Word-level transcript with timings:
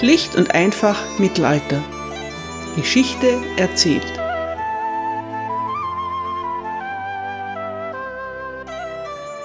Schlicht 0.00 0.34
und 0.34 0.54
einfach 0.54 1.18
Mittelalter. 1.18 1.84
Geschichte 2.74 3.38
erzählt. 3.58 4.06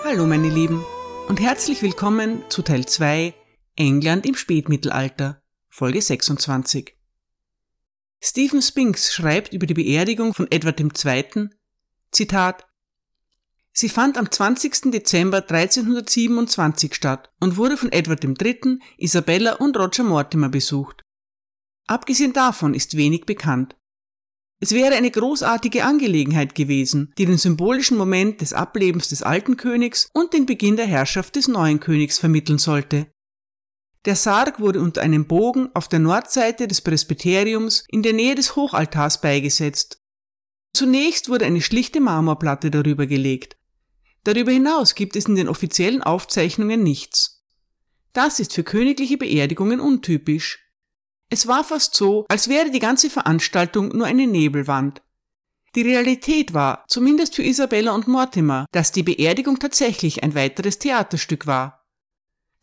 Hallo 0.05 0.25
meine 0.25 0.47
Lieben 0.47 0.81
und 1.27 1.41
herzlich 1.41 1.81
willkommen 1.81 2.41
zu 2.47 2.61
Teil 2.61 2.85
2 2.85 3.33
England 3.75 4.25
im 4.25 4.35
Spätmittelalter, 4.35 5.41
Folge 5.67 6.01
26. 6.01 6.95
Stephen 8.21 8.61
Spinks 8.61 9.13
schreibt 9.13 9.51
über 9.51 9.65
die 9.65 9.73
Beerdigung 9.73 10.33
von 10.33 10.49
Edward 10.49 10.79
II. 10.79 11.49
Zitat 12.13 12.65
Sie 13.77 13.89
fand 13.89 14.17
am 14.17 14.31
20. 14.31 14.91
Dezember 14.91 15.39
1327 15.39 16.95
statt 16.95 17.29
und 17.41 17.57
wurde 17.57 17.75
von 17.75 17.91
Edward 17.91 18.23
III., 18.23 18.79
Isabella 18.97 19.55
und 19.55 19.75
Roger 19.77 20.03
Mortimer 20.03 20.47
besucht. 20.47 21.01
Abgesehen 21.85 22.31
davon 22.31 22.73
ist 22.73 22.95
wenig 22.95 23.25
bekannt. 23.25 23.75
Es 24.61 24.71
wäre 24.71 24.95
eine 24.95 25.11
großartige 25.11 25.83
Angelegenheit 25.83 26.55
gewesen, 26.55 27.13
die 27.17 27.25
den 27.25 27.37
symbolischen 27.37 27.97
Moment 27.97 28.39
des 28.39 28.53
Ablebens 28.53 29.09
des 29.09 29.23
alten 29.23 29.57
Königs 29.57 30.09
und 30.13 30.31
den 30.31 30.45
Beginn 30.45 30.77
der 30.77 30.85
Herrschaft 30.85 31.35
des 31.35 31.49
neuen 31.49 31.81
Königs 31.81 32.17
vermitteln 32.17 32.59
sollte. 32.59 33.07
Der 34.05 34.15
Sarg 34.15 34.61
wurde 34.61 34.79
unter 34.79 35.01
einem 35.01 35.27
Bogen 35.27 35.69
auf 35.73 35.89
der 35.89 35.99
Nordseite 35.99 36.69
des 36.69 36.79
Presbyteriums 36.79 37.83
in 37.89 38.03
der 38.03 38.13
Nähe 38.13 38.35
des 38.35 38.55
Hochaltars 38.55 39.19
beigesetzt. 39.19 39.99
Zunächst 40.73 41.27
wurde 41.27 41.45
eine 41.45 41.61
schlichte 41.61 41.99
Marmorplatte 41.99 42.71
darüber 42.71 43.05
gelegt. 43.05 43.57
Darüber 44.25 44.51
hinaus 44.51 44.95
gibt 44.95 45.15
es 45.15 45.25
in 45.25 45.35
den 45.35 45.47
offiziellen 45.47 46.01
Aufzeichnungen 46.01 46.81
nichts. 46.81 47.43
Das 48.11 48.39
ist 48.39 48.53
für 48.53 48.63
königliche 48.63 49.17
Beerdigungen 49.17 49.79
untypisch. 49.79 50.67
Es 51.29 51.47
war 51.47 51.63
fast 51.63 51.95
so, 51.95 52.25
als 52.27 52.49
wäre 52.49 52.71
die 52.71 52.79
ganze 52.79 53.09
Veranstaltung 53.09 53.89
nur 53.89 54.07
eine 54.07 54.25
Nebelwand. 54.25 55.03
Die 55.75 55.83
Realität 55.83 56.53
war, 56.53 56.85
zumindest 56.87 57.35
für 57.35 57.43
Isabella 57.43 57.93
und 57.93 58.07
Mortimer, 58.07 58.65
dass 58.71 58.91
die 58.91 59.03
Beerdigung 59.03 59.59
tatsächlich 59.59 60.23
ein 60.23 60.33
weiteres 60.33 60.79
Theaterstück 60.79 61.45
war. 61.45 61.85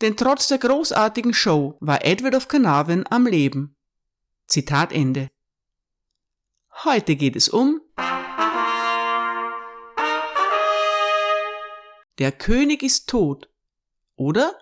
Denn 0.01 0.17
trotz 0.17 0.49
der 0.49 0.59
großartigen 0.59 1.33
Show 1.33 1.77
war 1.81 2.05
Edward 2.05 2.35
of 2.35 2.49
Carnarvon 2.49 3.05
am 3.09 3.27
Leben. 3.27 3.77
Zitat 4.49 4.91
Ende. 4.93 5.31
Heute 6.85 7.15
geht 7.15 7.37
es 7.37 7.49
um 7.49 7.81
Der 12.19 12.33
König 12.33 12.83
ist 12.83 13.09
tot. 13.09 13.49
Oder? 14.17 14.55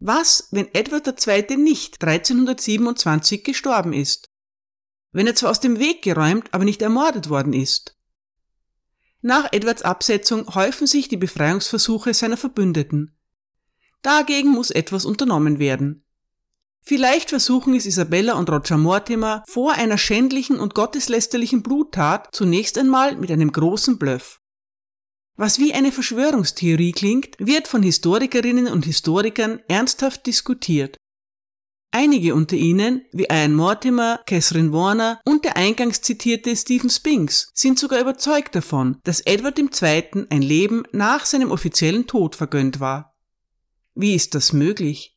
Was, 0.00 0.48
wenn 0.50 0.72
Edward 0.74 1.06
II. 1.06 1.56
nicht 1.56 2.02
1327 2.02 3.44
gestorben 3.44 3.92
ist? 3.92 4.30
Wenn 5.12 5.26
er 5.26 5.34
zwar 5.34 5.50
aus 5.50 5.60
dem 5.60 5.78
Weg 5.78 6.02
geräumt, 6.02 6.52
aber 6.52 6.64
nicht 6.64 6.82
ermordet 6.82 7.28
worden 7.28 7.52
ist? 7.52 7.96
Nach 9.22 9.48
Edwards 9.52 9.82
Absetzung 9.82 10.54
häufen 10.54 10.86
sich 10.86 11.08
die 11.08 11.16
Befreiungsversuche 11.16 12.12
seiner 12.12 12.36
Verbündeten. 12.36 13.16
Dagegen 14.02 14.50
muss 14.50 14.70
etwas 14.70 15.06
unternommen 15.06 15.58
werden. 15.58 16.04
Vielleicht 16.82 17.30
versuchen 17.30 17.74
es 17.74 17.86
Isabella 17.86 18.34
und 18.34 18.50
Roger 18.50 18.76
Mortimer 18.76 19.42
vor 19.48 19.72
einer 19.72 19.96
schändlichen 19.96 20.60
und 20.60 20.74
gotteslästerlichen 20.74 21.62
Bluttat 21.62 22.28
zunächst 22.32 22.76
einmal 22.76 23.16
mit 23.16 23.30
einem 23.30 23.50
großen 23.50 23.98
Bluff. 23.98 24.42
Was 25.36 25.58
wie 25.58 25.74
eine 25.74 25.90
Verschwörungstheorie 25.90 26.92
klingt, 26.92 27.36
wird 27.38 27.66
von 27.66 27.82
Historikerinnen 27.82 28.68
und 28.68 28.84
Historikern 28.84 29.60
ernsthaft 29.66 30.26
diskutiert. 30.26 30.96
Einige 31.90 32.34
unter 32.34 32.56
ihnen, 32.56 33.04
wie 33.12 33.26
Ian 33.30 33.54
Mortimer, 33.54 34.20
Catherine 34.26 34.72
Warner 34.72 35.20
und 35.24 35.44
der 35.44 35.56
eingangs 35.56 36.02
zitierte 36.02 36.56
Stephen 36.56 36.90
Spinks, 36.90 37.50
sind 37.54 37.78
sogar 37.78 38.00
überzeugt 38.00 38.54
davon, 38.54 38.98
dass 39.04 39.20
Edward 39.20 39.58
II. 39.58 40.26
ein 40.28 40.42
Leben 40.42 40.84
nach 40.92 41.24
seinem 41.24 41.52
offiziellen 41.52 42.06
Tod 42.06 42.34
vergönnt 42.34 42.80
war. 42.80 43.14
Wie 43.94 44.14
ist 44.14 44.34
das 44.34 44.52
möglich? 44.52 45.16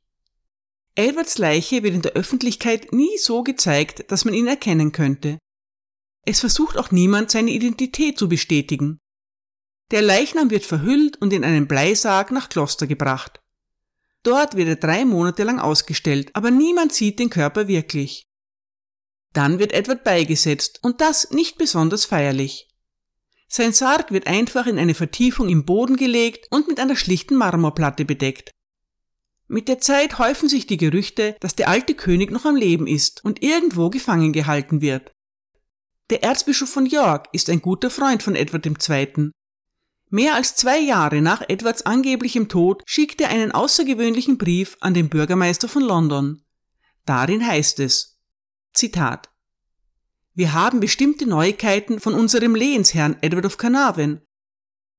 Edwards 0.94 1.38
Leiche 1.38 1.84
wird 1.84 1.94
in 1.94 2.02
der 2.02 2.14
Öffentlichkeit 2.14 2.92
nie 2.92 3.18
so 3.20 3.44
gezeigt, 3.44 4.12
dass 4.12 4.26
man 4.26 4.34
ihn 4.34 4.48
erkennen 4.48 4.92
könnte. 4.92 5.38
Es 6.26 6.40
versucht 6.40 6.78
auch 6.78 6.92
niemand, 6.92 7.32
seine 7.32 7.52
Identität 7.52 8.18
zu 8.18 8.28
bestätigen. 8.28 9.00
Der 9.92 10.02
Leichnam 10.02 10.52
wird 10.52 10.66
verhüllt 10.66 11.22
und 11.22 11.32
in 11.32 11.44
einen 11.44 11.68
Bleisarg 11.68 12.32
nach 12.32 12.50
Kloster 12.50 12.88
gebracht. 12.88 13.40
Dort 14.24 14.58
wird 14.58 14.68
er 14.68 14.76
drei 14.76 15.06
Monate 15.06 15.44
lang 15.44 15.60
ausgestellt, 15.60 16.32
aber 16.34 16.52
niemand 16.52 16.92
sieht 16.92 17.20
den 17.20 17.30
Körper 17.30 17.68
wirklich. 17.68 18.28
Dann 19.32 19.60
wird 19.60 19.72
Edward 19.72 20.04
beigesetzt 20.04 20.80
und 20.82 21.00
das 21.00 21.32
nicht 21.32 21.58
besonders 21.58 22.06
feierlich. 22.06 22.68
Sein 23.48 23.72
Sarg 23.72 24.12
wird 24.12 24.28
einfach 24.28 24.68
in 24.68 24.78
eine 24.78 24.94
Vertiefung 24.94 25.48
im 25.48 25.64
Boden 25.64 25.96
gelegt 25.96 26.48
und 26.52 26.68
mit 26.68 26.80
einer 26.80 26.98
schlichten 26.98 27.36
Marmorplatte 27.36 28.04
bedeckt. 28.04 28.52
Mit 29.48 29.70
der 29.70 29.80
Zeit 29.80 30.20
häufen 30.20 30.50
sich 30.50 30.68
die 30.68 30.76
Gerüchte, 30.76 31.38
dass 31.40 31.56
der 31.56 31.70
alte 31.70 31.94
König 31.94 32.32
noch 32.32 32.44
am 32.44 32.58
Leben 32.58 32.86
ist 32.86 33.24
und 33.24 33.42
irgendwo 33.42 33.90
gefangen 33.90 34.34
gehalten 34.34 34.82
wird. 34.82 35.14
Der 36.10 36.24
Erzbischof 36.24 36.70
von 36.70 36.86
York 36.86 37.30
ist 37.32 37.50
ein 37.50 37.62
guter 37.62 37.90
Freund 37.90 38.24
von 38.24 38.36
Edward 38.36 38.66
II. 38.66 39.32
Mehr 40.10 40.36
als 40.36 40.56
zwei 40.56 40.80
Jahre 40.80 41.22
nach 41.22 41.42
Edwards 41.50 41.86
angeblichem 41.86 42.48
Tod 42.48 42.82
schickt 42.86 43.20
er 43.20 43.30
einen 43.30 43.52
außergewöhnlichen 43.52 44.38
Brief 44.38 44.78
an 44.80 44.94
den 44.94 45.10
Bürgermeister 45.10 45.68
von 45.68 45.84
London. 45.84 46.44
Darin 47.06 47.46
heißt 47.46 47.80
es, 47.82 48.18
Zitat, 48.74 49.30
Wir 50.34 50.54
haben 50.54 50.80
bestimmte 50.80 51.28
Neuigkeiten 51.28 52.00
von 52.00 52.14
unserem 52.14 52.56
Lehensherrn 52.56 53.18
Edward 53.22 53.46
of 53.46 53.58
Carnarvon, 53.58 54.22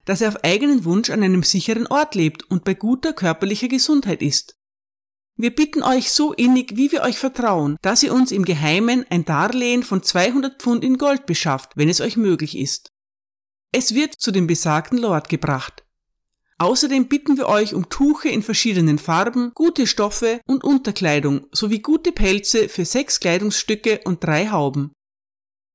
dass 0.05 0.21
er 0.21 0.29
auf 0.29 0.45
eigenen 0.45 0.85
Wunsch 0.85 1.09
an 1.09 1.23
einem 1.23 1.43
sicheren 1.43 1.87
Ort 1.87 2.15
lebt 2.15 2.45
und 2.51 2.65
bei 2.65 2.75
guter 2.75 3.15
körperlicher 3.15 3.69
Gesundheit 3.69 4.21
ist. 4.21 4.59
Wir 5.37 5.55
bitten 5.55 5.83
euch 5.83 6.11
so 6.11 6.33
innig, 6.35 6.77
wie 6.77 6.93
wir 6.93 7.03
euch 7.03 7.19
vertrauen, 7.19 7.77
dass 7.81 8.03
ihr 8.03 8.13
uns 8.13 8.33
im 8.33 8.45
Geheimen 8.45 9.07
ein 9.09 9.25
Darlehen 9.25 9.85
von 9.85 10.03
200 10.03 10.61
Pfund 10.61 10.85
in 10.85 10.99
Gold 10.99 11.25
beschafft, 11.27 11.77
wenn 11.77 11.89
es 11.89 12.01
euch 12.01 12.17
möglich 12.17 12.59
ist. 12.59 12.91
Es 13.73 13.95
wird 13.95 14.15
zu 14.15 14.31
dem 14.31 14.47
besagten 14.47 14.99
Lord 14.99 15.29
gebracht. 15.29 15.85
Außerdem 16.59 17.09
bitten 17.09 17.37
wir 17.37 17.49
euch 17.49 17.75
um 17.75 17.89
Tuche 17.89 18.29
in 18.29 18.43
verschiedenen 18.43 18.99
Farben, 18.99 19.53
gute 19.55 19.87
Stoffe 19.87 20.41
und 20.47 20.65
Unterkleidung 20.65 21.47
sowie 21.53 21.79
gute 21.79 22.11
Pelze 22.11 22.69
für 22.69 22.85
sechs 22.85 23.21
Kleidungsstücke 23.21 24.01
und 24.05 24.25
drei 24.25 24.49
Hauben. 24.51 24.93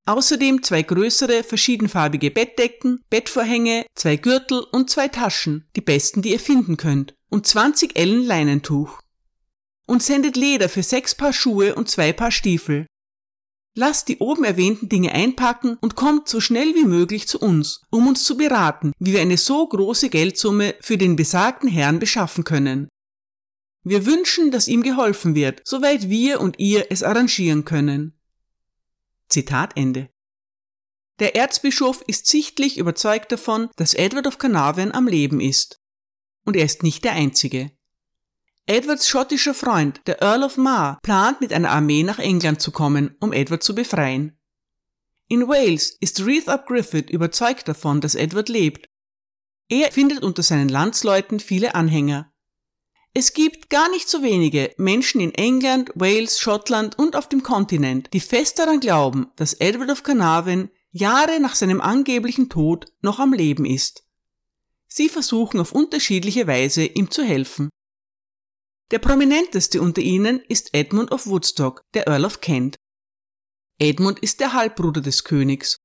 Außerdem 0.05 0.63
zwei 0.63 0.81
größere, 0.81 1.43
verschiedenfarbige 1.43 2.31
Bettdecken, 2.31 3.01
Bettvorhänge, 3.09 3.85
zwei 3.95 4.17
Gürtel 4.17 4.65
und 4.71 4.89
zwei 4.89 5.07
Taschen, 5.07 5.69
die 5.77 5.81
besten, 5.81 6.21
die 6.21 6.31
ihr 6.31 6.39
finden 6.41 6.75
könnt, 6.75 7.15
und 7.29 7.47
20 7.47 7.97
Ellen 7.97 8.25
Leinentuch. 8.25 8.99
Und 9.85 10.03
sendet 10.03 10.35
Leder 10.35 10.67
für 10.67 10.83
sechs 10.83 11.15
Paar 11.15 11.31
Schuhe 11.31 11.75
und 11.75 11.89
zwei 11.89 12.11
Paar 12.11 12.31
Stiefel. 12.31 12.85
Lasst 13.75 14.07
die 14.07 14.19
oben 14.19 14.43
erwähnten 14.43 14.87
Dinge 14.87 15.13
einpacken 15.13 15.77
und 15.81 15.95
kommt 15.95 16.27
so 16.27 16.39
schnell 16.39 16.75
wie 16.75 16.85
möglich 16.85 17.27
zu 17.27 17.39
uns, 17.39 17.81
um 17.89 18.07
uns 18.07 18.23
zu 18.23 18.37
beraten, 18.37 18.93
wie 18.99 19.13
wir 19.13 19.21
eine 19.21 19.37
so 19.37 19.67
große 19.67 20.09
Geldsumme 20.09 20.75
für 20.79 20.97
den 20.97 21.15
besagten 21.15 21.67
Herrn 21.69 21.99
beschaffen 21.99 22.43
können. 22.43 22.87
Wir 23.83 24.05
wünschen, 24.05 24.51
dass 24.51 24.67
ihm 24.67 24.83
geholfen 24.83 25.33
wird, 25.33 25.61
soweit 25.65 26.09
wir 26.09 26.39
und 26.39 26.59
ihr 26.59 26.87
es 26.91 27.01
arrangieren 27.01 27.65
können. 27.65 28.19
Zitat 29.27 29.75
Ende. 29.75 30.09
Der 31.19 31.35
Erzbischof 31.35 32.03
ist 32.07 32.27
sichtlich 32.27 32.77
überzeugt 32.77 33.31
davon, 33.31 33.69
dass 33.75 33.93
Edward 33.93 34.27
of 34.27 34.37
Carnarvon 34.37 34.91
am 34.91 35.07
Leben 35.07 35.41
ist. 35.41 35.81
Und 36.45 36.55
er 36.55 36.65
ist 36.65 36.83
nicht 36.83 37.03
der 37.03 37.13
Einzige. 37.13 37.71
Edwards 38.65 39.09
schottischer 39.09 39.53
Freund, 39.53 39.99
der 40.07 40.21
Earl 40.21 40.43
of 40.43 40.55
Mar, 40.55 40.99
plant 41.03 41.41
mit 41.41 41.51
einer 41.51 41.71
Armee 41.71 42.03
nach 42.03 42.19
England 42.19 42.61
zu 42.61 42.71
kommen, 42.71 43.15
um 43.19 43.33
Edward 43.33 43.61
zu 43.61 43.75
befreien. 43.75 44.37
In 45.27 45.49
Wales 45.49 45.97
ist 45.99 46.25
Reith 46.25 46.47
ap 46.47 46.67
Griffith 46.67 47.09
überzeugt 47.09 47.67
davon, 47.67 47.99
dass 47.99 48.15
Edward 48.15 48.47
lebt. 48.47 48.87
Er 49.67 49.91
findet 49.91 50.23
unter 50.23 50.43
seinen 50.43 50.69
Landsleuten 50.69 51.41
viele 51.41 51.75
Anhänger. 51.75 52.31
Es 53.13 53.33
gibt 53.33 53.69
gar 53.69 53.89
nicht 53.91 54.09
so 54.09 54.23
wenige 54.23 54.73
Menschen 54.77 55.19
in 55.19 55.33
England, 55.33 55.91
Wales, 55.95 56.39
Schottland 56.39 56.97
und 56.97 57.17
auf 57.17 57.27
dem 57.27 57.43
Kontinent, 57.43 58.09
die 58.13 58.21
fest 58.21 58.59
daran 58.59 58.79
glauben, 58.79 59.29
dass 59.35 59.53
Edward 59.55 59.91
of 59.91 60.03
Carnarvon 60.03 60.69
Jahre 60.91 61.39
nach 61.41 61.55
seinem 61.55 61.81
angeblichen 61.81 62.49
Tod 62.49 62.85
noch 63.01 63.19
am 63.19 63.33
Leben 63.33 63.65
ist. 63.65 64.05
Sie 64.87 65.09
versuchen 65.09 65.59
auf 65.59 65.73
unterschiedliche 65.73 66.47
Weise 66.47 66.85
ihm 66.85 67.11
zu 67.11 67.23
helfen. 67.23 67.69
Der 68.91 68.99
prominenteste 68.99 69.81
unter 69.81 70.01
ihnen 70.01 70.39
ist 70.47 70.73
Edmund 70.73 71.11
of 71.11 71.27
Woodstock, 71.27 71.83
der 71.93 72.07
Earl 72.07 72.25
of 72.25 72.41
Kent. 72.41 72.75
Edmund 73.79 74.19
ist 74.19 74.39
der 74.39 74.53
Halbbruder 74.53 75.01
des 75.01 75.23
Königs. 75.23 75.77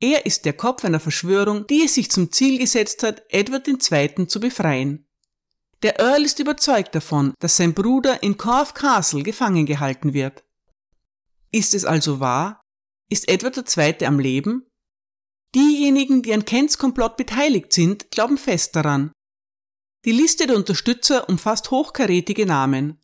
Er 0.00 0.26
ist 0.26 0.44
der 0.44 0.54
Kopf 0.54 0.84
einer 0.84 0.98
Verschwörung, 0.98 1.66
die 1.66 1.84
es 1.84 1.94
sich 1.94 2.10
zum 2.10 2.32
Ziel 2.32 2.58
gesetzt 2.58 3.02
hat, 3.02 3.22
Edward 3.28 3.68
II. 3.68 4.26
zu 4.26 4.40
befreien. 4.40 5.06
Der 5.82 6.00
Earl 6.00 6.24
ist 6.24 6.38
überzeugt 6.38 6.94
davon, 6.94 7.34
dass 7.40 7.56
sein 7.56 7.74
Bruder 7.74 8.22
in 8.22 8.36
Corfe 8.36 8.74
Castle 8.74 9.22
gefangen 9.22 9.66
gehalten 9.66 10.12
wird. 10.12 10.44
Ist 11.50 11.74
es 11.74 11.84
also 11.84 12.18
wahr? 12.18 12.60
Ist 13.10 13.28
Edward 13.28 13.76
II. 13.76 14.06
am 14.06 14.18
Leben? 14.18 14.66
Diejenigen, 15.54 16.22
die 16.22 16.32
an 16.32 16.44
Kents 16.44 16.78
Komplott 16.78 17.16
beteiligt 17.16 17.72
sind, 17.72 18.10
glauben 18.10 18.38
fest 18.38 18.74
daran. 18.74 19.12
Die 20.04 20.12
Liste 20.12 20.48
der 20.48 20.56
Unterstützer 20.56 21.28
umfasst 21.28 21.70
hochkarätige 21.70 22.44
Namen. 22.44 22.98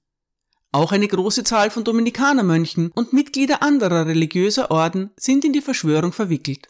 Auch 0.73 0.91
eine 0.91 1.07
große 1.07 1.45
Zahl 1.45 1.71
von 1.71 1.85
Dominikanermönchen 1.85 2.91
und 2.91 3.13
Mitglieder 3.13 3.63
anderer 3.63 4.07
religiöser 4.07 4.73
Orden 4.73 5.11
sind 5.17 5.45
in 5.45 5.53
die 5.53 5.61
Verschwörung 5.61 6.13
verwickelt. 6.13 6.67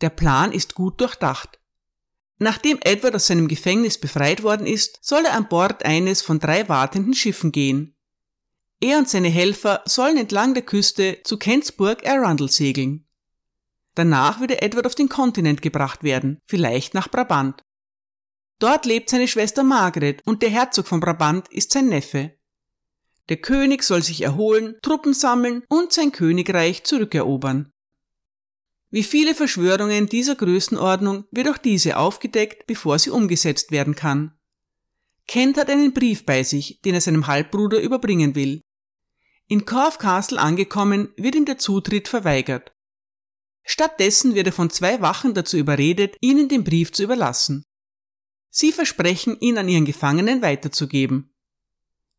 Der 0.00 0.08
Plan 0.08 0.50
ist 0.50 0.74
gut 0.74 1.00
durchdacht. 1.00 1.58
Nachdem 2.38 2.78
Edward 2.80 3.16
aus 3.16 3.26
seinem 3.26 3.48
Gefängnis 3.48 3.98
befreit 3.98 4.42
worden 4.42 4.66
ist, 4.66 4.98
soll 5.02 5.24
er 5.26 5.34
an 5.34 5.48
Bord 5.48 5.84
eines 5.84 6.22
von 6.22 6.38
drei 6.38 6.68
wartenden 6.68 7.14
Schiffen 7.14 7.52
gehen. 7.52 7.94
Er 8.80 8.98
und 8.98 9.08
seine 9.08 9.28
Helfer 9.28 9.82
sollen 9.84 10.16
entlang 10.16 10.54
der 10.54 10.62
Küste 10.62 11.18
zu 11.24 11.36
Kentsburg 11.36 12.08
Arundel 12.08 12.48
segeln. 12.48 13.06
Danach 13.94 14.40
würde 14.40 14.62
Edward 14.62 14.86
auf 14.86 14.94
den 14.94 15.08
Kontinent 15.08 15.60
gebracht 15.60 16.02
werden, 16.02 16.40
vielleicht 16.46 16.94
nach 16.94 17.08
Brabant. 17.08 17.62
Dort 18.58 18.86
lebt 18.86 19.10
seine 19.10 19.28
Schwester 19.28 19.62
Margaret 19.62 20.22
und 20.26 20.42
der 20.42 20.50
Herzog 20.50 20.86
von 20.86 21.00
Brabant 21.00 21.48
ist 21.48 21.72
sein 21.72 21.86
Neffe. 21.86 22.34
Der 23.28 23.36
König 23.36 23.82
soll 23.82 24.02
sich 24.02 24.22
erholen, 24.22 24.76
Truppen 24.82 25.14
sammeln 25.14 25.62
und 25.68 25.92
sein 25.92 26.12
Königreich 26.12 26.84
zurückerobern. 26.84 27.70
Wie 28.90 29.02
viele 29.02 29.34
Verschwörungen 29.34 30.08
dieser 30.08 30.34
Größenordnung 30.34 31.24
wird 31.30 31.48
auch 31.48 31.58
diese 31.58 31.98
aufgedeckt, 31.98 32.66
bevor 32.66 32.98
sie 32.98 33.10
umgesetzt 33.10 33.70
werden 33.70 33.94
kann. 33.94 34.32
Kent 35.26 35.58
hat 35.58 35.68
einen 35.68 35.92
Brief 35.92 36.24
bei 36.24 36.42
sich, 36.42 36.80
den 36.80 36.94
er 36.94 37.02
seinem 37.02 37.26
Halbbruder 37.26 37.80
überbringen 37.80 38.34
will. 38.34 38.62
In 39.46 39.66
Corfe 39.66 39.98
Castle 39.98 40.40
angekommen, 40.40 41.12
wird 41.16 41.34
ihm 41.34 41.44
der 41.44 41.58
Zutritt 41.58 42.08
verweigert. 42.08 42.72
Stattdessen 43.62 44.34
wird 44.34 44.46
er 44.46 44.52
von 44.54 44.70
zwei 44.70 45.02
Wachen 45.02 45.34
dazu 45.34 45.58
überredet, 45.58 46.16
ihnen 46.22 46.48
den 46.48 46.64
Brief 46.64 46.92
zu 46.92 47.02
überlassen. 47.02 47.64
Sie 48.60 48.72
versprechen, 48.72 49.36
ihn 49.38 49.56
an 49.56 49.68
ihren 49.68 49.84
Gefangenen 49.84 50.42
weiterzugeben. 50.42 51.32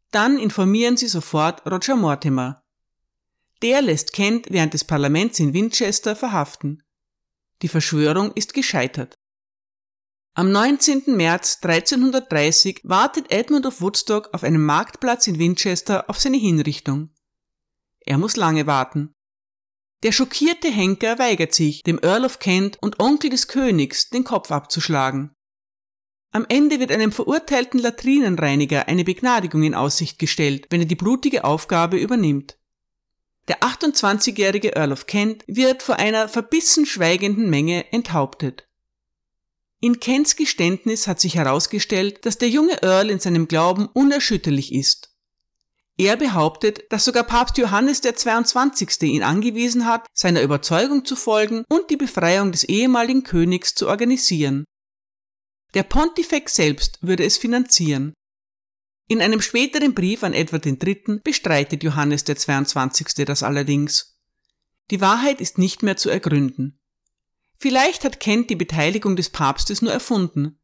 Dann 0.09 0.39
informieren 0.39 0.95
sie 0.95 1.09
sofort 1.09 1.69
Roger 1.69 1.97
Mortimer. 1.97 2.63
Der 3.61 3.81
lässt 3.81 4.13
Kent 4.13 4.47
während 4.49 4.73
des 4.73 4.85
Parlaments 4.85 5.41
in 5.41 5.53
Winchester 5.53 6.15
verhaften. 6.15 6.81
Die 7.61 7.67
Verschwörung 7.67 8.31
ist 8.35 8.53
gescheitert. 8.53 9.19
Am 10.33 10.49
19. 10.49 11.03
März 11.07 11.59
1330 11.61 12.83
wartet 12.85 13.29
Edmund 13.33 13.65
of 13.65 13.81
Woodstock 13.81 14.29
auf 14.33 14.45
einem 14.45 14.63
Marktplatz 14.63 15.27
in 15.27 15.39
Winchester 15.39 16.09
auf 16.09 16.21
seine 16.21 16.37
Hinrichtung. 16.37 17.09
Er 17.99 18.17
muss 18.17 18.37
lange 18.37 18.65
warten. 18.65 19.13
Der 20.03 20.13
schockierte 20.13 20.71
Henker 20.71 21.19
weigert 21.19 21.53
sich, 21.53 21.83
dem 21.83 21.99
Earl 22.01 22.23
of 22.23 22.39
Kent 22.39 22.77
und 22.79 23.01
Onkel 23.01 23.29
des 23.29 23.49
Königs 23.49 24.09
den 24.09 24.23
Kopf 24.23 24.51
abzuschlagen. 24.51 25.35
Am 26.31 26.45
Ende 26.47 26.79
wird 26.79 26.91
einem 26.91 27.11
verurteilten 27.11 27.79
Latrinenreiniger 27.79 28.87
eine 28.87 29.03
Begnadigung 29.03 29.63
in 29.63 29.73
Aussicht 29.73 30.19
gestellt, 30.19 30.67
wenn 30.69 30.81
er 30.81 30.87
die 30.87 30.95
blutige 30.95 31.43
Aufgabe 31.43 31.97
übernimmt. 31.97 32.57
Der 33.47 33.61
28-jährige 33.61 34.75
Earl 34.75 34.91
of 34.91 35.07
Kent 35.07 35.43
wird 35.47 35.81
vor 35.81 35.95
einer 35.95 36.29
verbissen 36.29 36.85
schweigenden 36.85 37.49
Menge 37.49 37.91
enthauptet. 37.91 38.67
In 39.81 39.99
Kents 39.99 40.35
Geständnis 40.35 41.07
hat 41.07 41.19
sich 41.19 41.35
herausgestellt, 41.35 42.25
dass 42.25 42.37
der 42.37 42.49
junge 42.49 42.83
Earl 42.83 43.09
in 43.09 43.19
seinem 43.19 43.47
Glauben 43.47 43.87
unerschütterlich 43.87 44.73
ist. 44.73 45.15
Er 45.97 46.15
behauptet, 46.15 46.91
dass 46.91 47.05
sogar 47.05 47.23
Papst 47.23 47.57
Johannes 47.57 48.01
der 48.01 48.15
22. 48.15 49.01
ihn 49.03 49.23
angewiesen 49.23 49.85
hat, 49.85 50.05
seiner 50.13 50.41
Überzeugung 50.41 51.05
zu 51.05 51.15
folgen 51.15 51.65
und 51.69 51.89
die 51.89 51.97
Befreiung 51.97 52.51
des 52.51 52.63
ehemaligen 52.65 53.23
Königs 53.23 53.73
zu 53.73 53.87
organisieren. 53.87 54.65
Der 55.75 55.83
Pontifex 55.83 56.55
selbst 56.55 56.97
würde 57.01 57.23
es 57.23 57.37
finanzieren. 57.37 58.13
In 59.07 59.21
einem 59.21 59.41
späteren 59.41 59.93
Brief 59.93 60.23
an 60.23 60.33
Edward 60.33 60.65
III. 60.65 61.19
bestreitet 61.23 61.83
Johannes 61.83 62.23
der 62.23 62.37
22. 62.37 63.25
das 63.25 63.43
allerdings. 63.43 64.19
Die 64.89 65.01
Wahrheit 65.01 65.41
ist 65.41 65.57
nicht 65.57 65.83
mehr 65.83 65.97
zu 65.97 66.09
ergründen. 66.09 66.79
Vielleicht 67.57 68.03
hat 68.03 68.19
Kent 68.19 68.49
die 68.49 68.55
Beteiligung 68.55 69.15
des 69.15 69.29
Papstes 69.29 69.81
nur 69.81 69.91
erfunden. 69.91 70.59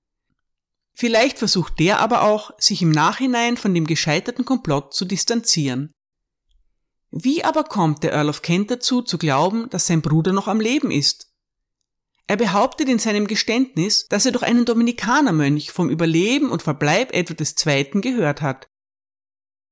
Vielleicht 0.94 1.38
versucht 1.38 1.80
der 1.80 2.00
aber 2.00 2.24
auch, 2.24 2.52
sich 2.58 2.82
im 2.82 2.90
Nachhinein 2.90 3.58
von 3.58 3.74
dem 3.74 3.86
gescheiterten 3.86 4.46
Komplott 4.46 4.94
zu 4.94 5.06
distanzieren. 5.06 5.92
Wie 7.12 7.44
aber 7.44 7.66
kommt 7.66 8.04
der 8.04 8.14
Earl 8.14 8.30
of 8.30 8.42
Kent 8.42 8.72
dazu, 8.72 9.02
zu 9.02 9.18
glauben, 9.18 9.70
dass 9.70 9.88
sein 9.88 10.02
Bruder 10.02 10.34
noch 10.34 10.48
am 10.48 10.60
Leben 10.60 10.90
ist? 10.90 11.35
Er 12.28 12.38
behauptet 12.38 12.90
in 12.90 12.98
seinem 12.98 13.28
Geständnis, 13.28 14.08
dass 14.08 14.26
er 14.26 14.32
durch 14.32 14.44
einen 14.44 14.66
Dominikanermönch 14.66 15.72
vom 15.72 15.90
Überleben 15.90 16.50
und 16.50 16.64
Verbleib 16.64 17.14
Edward 17.14 17.42
II. 17.42 18.02
gehört 18.02 18.42
hat. 18.42 18.68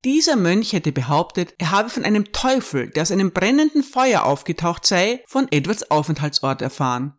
Dieser 0.05 0.35
Mönch 0.35 0.73
hätte 0.73 0.91
behauptet, 0.91 1.55
er 1.57 1.71
habe 1.71 1.89
von 1.89 2.03
einem 2.03 2.31
Teufel, 2.31 2.89
der 2.89 3.03
aus 3.03 3.11
einem 3.11 3.31
brennenden 3.31 3.83
Feuer 3.83 4.23
aufgetaucht 4.23 4.85
sei, 4.85 5.23
von 5.27 5.47
Edwards 5.49 5.89
Aufenthaltsort 5.89 6.61
erfahren. 6.61 7.17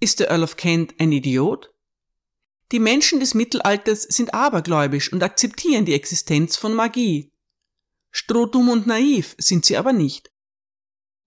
Ist 0.00 0.20
der 0.20 0.30
Earl 0.30 0.42
of 0.42 0.56
Kent 0.56 0.94
ein 0.98 1.12
Idiot? 1.12 1.72
Die 2.72 2.78
Menschen 2.78 3.20
des 3.20 3.34
Mittelalters 3.34 4.02
sind 4.02 4.34
abergläubisch 4.34 5.12
und 5.12 5.22
akzeptieren 5.22 5.84
die 5.84 5.94
Existenz 5.94 6.56
von 6.56 6.74
Magie. 6.74 7.32
Strohdumm 8.10 8.68
und 8.68 8.86
naiv 8.86 9.36
sind 9.38 9.64
sie 9.64 9.76
aber 9.76 9.92
nicht. 9.92 10.30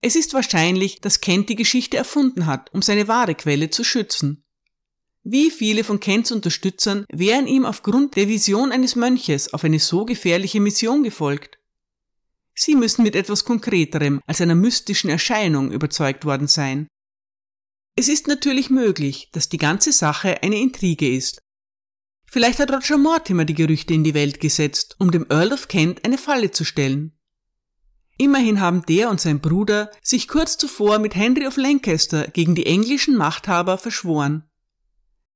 Es 0.06 0.16
ist 0.16 0.34
wahrscheinlich, 0.34 1.00
dass 1.00 1.22
Kent 1.22 1.48
die 1.48 1.56
Geschichte 1.56 1.96
erfunden 1.96 2.44
hat, 2.44 2.70
um 2.74 2.82
seine 2.82 3.08
wahre 3.08 3.34
Quelle 3.34 3.70
zu 3.70 3.84
schützen. 3.84 4.44
Wie 5.22 5.50
viele 5.50 5.82
von 5.82 5.98
Kents 5.98 6.30
Unterstützern 6.30 7.06
wären 7.10 7.46
ihm 7.46 7.64
aufgrund 7.64 8.14
der 8.14 8.28
Vision 8.28 8.70
eines 8.70 8.96
Mönches 8.96 9.54
auf 9.54 9.64
eine 9.64 9.78
so 9.78 10.04
gefährliche 10.04 10.60
Mission 10.60 11.04
gefolgt? 11.04 11.58
Sie 12.54 12.74
müssen 12.74 13.02
mit 13.02 13.16
etwas 13.16 13.46
Konkreterem 13.46 14.20
als 14.26 14.42
einer 14.42 14.54
mystischen 14.54 15.08
Erscheinung 15.08 15.72
überzeugt 15.72 16.26
worden 16.26 16.48
sein. 16.48 16.86
Es 17.96 18.08
ist 18.08 18.26
natürlich 18.26 18.68
möglich, 18.68 19.30
dass 19.32 19.48
die 19.48 19.56
ganze 19.56 19.90
Sache 19.90 20.42
eine 20.42 20.60
Intrige 20.60 21.16
ist. 21.16 21.40
Vielleicht 22.26 22.58
hat 22.58 22.70
Roger 22.70 22.98
Mortimer 22.98 23.46
die 23.46 23.54
Gerüchte 23.54 23.94
in 23.94 24.04
die 24.04 24.12
Welt 24.12 24.38
gesetzt, 24.38 24.96
um 24.98 25.10
dem 25.10 25.24
Earl 25.30 25.54
of 25.54 25.68
Kent 25.68 26.04
eine 26.04 26.18
Falle 26.18 26.50
zu 26.50 26.62
stellen. 26.62 27.13
Immerhin 28.16 28.60
haben 28.60 28.86
der 28.86 29.10
und 29.10 29.20
sein 29.20 29.40
Bruder 29.40 29.90
sich 30.02 30.28
kurz 30.28 30.56
zuvor 30.56 30.98
mit 30.98 31.14
Henry 31.14 31.46
of 31.46 31.56
Lancaster 31.56 32.28
gegen 32.28 32.54
die 32.54 32.66
englischen 32.66 33.16
Machthaber 33.16 33.76
verschworen. 33.78 34.44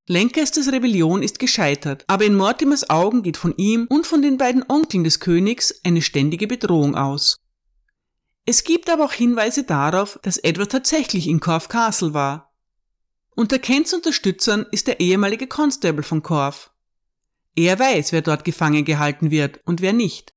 Lancasters 0.06 0.72
Rebellion 0.72 1.22
ist 1.22 1.38
gescheitert, 1.38 2.04
aber 2.06 2.24
in 2.24 2.34
Mortimers 2.34 2.88
Augen 2.88 3.22
geht 3.22 3.36
von 3.36 3.54
ihm 3.56 3.86
und 3.90 4.06
von 4.06 4.22
den 4.22 4.38
beiden 4.38 4.64
Onkeln 4.68 5.04
des 5.04 5.20
Königs 5.20 5.80
eine 5.84 6.00
ständige 6.00 6.46
Bedrohung 6.46 6.94
aus. 6.94 7.36
Es 8.46 8.64
gibt 8.64 8.88
aber 8.88 9.04
auch 9.04 9.12
Hinweise 9.12 9.64
darauf, 9.64 10.18
dass 10.22 10.38
Edward 10.38 10.72
tatsächlich 10.72 11.26
in 11.26 11.40
Corfe 11.40 11.68
Castle 11.68 12.14
war. 12.14 12.54
Unter 13.34 13.58
Kents 13.58 13.92
Unterstützern 13.92 14.64
ist 14.70 14.86
der 14.86 15.00
ehemalige 15.00 15.46
Constable 15.46 16.02
von 16.02 16.22
Corfe. 16.22 16.70
Er 17.54 17.78
weiß, 17.78 18.12
wer 18.12 18.22
dort 18.22 18.44
gefangen 18.44 18.86
gehalten 18.86 19.30
wird 19.30 19.60
und 19.66 19.82
wer 19.82 19.92
nicht. 19.92 20.32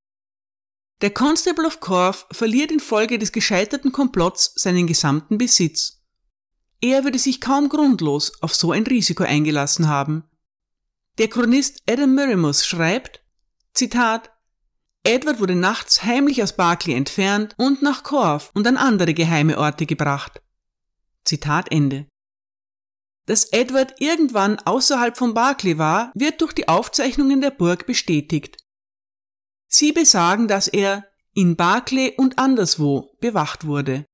Der 1.01 1.09
Constable 1.09 1.65
of 1.65 1.79
Corfe 1.79 2.25
verliert 2.31 2.71
infolge 2.71 3.17
des 3.17 3.31
gescheiterten 3.31 3.91
Komplotts 3.91 4.53
seinen 4.55 4.85
gesamten 4.85 5.39
Besitz. 5.39 6.03
Er 6.79 7.03
würde 7.03 7.17
sich 7.17 7.41
kaum 7.41 7.69
grundlos 7.69 8.33
auf 8.41 8.53
so 8.53 8.71
ein 8.71 8.83
Risiko 8.83 9.23
eingelassen 9.23 9.87
haben. 9.87 10.23
Der 11.17 11.27
Chronist 11.27 11.81
Adam 11.89 12.13
Mirimus 12.13 12.65
schreibt, 12.65 13.23
Zitat, 13.73 14.31
Edward 15.03 15.39
wurde 15.39 15.55
nachts 15.55 16.03
heimlich 16.03 16.43
aus 16.43 16.55
Barclay 16.55 16.93
entfernt 16.93 17.55
und 17.57 17.81
nach 17.81 18.03
Corfe 18.03 18.51
und 18.53 18.67
an 18.67 18.77
andere 18.77 19.15
geheime 19.15 19.57
Orte 19.57 19.87
gebracht. 19.87 20.41
Zitat 21.25 21.71
Ende. 21.71 22.07
Dass 23.25 23.45
Edward 23.45 23.95
irgendwann 23.99 24.59
außerhalb 24.59 25.17
von 25.17 25.33
Barclay 25.33 25.77
war, 25.79 26.11
wird 26.13 26.41
durch 26.41 26.53
die 26.53 26.67
Aufzeichnungen 26.67 27.41
der 27.41 27.51
Burg 27.51 27.87
bestätigt. 27.87 28.60
Sie 29.73 29.93
besagen, 29.93 30.49
dass 30.49 30.67
er 30.67 31.05
in 31.33 31.55
Barclay 31.55 32.13
und 32.17 32.37
anderswo 32.37 33.15
bewacht 33.21 33.65
wurde. 33.65 34.05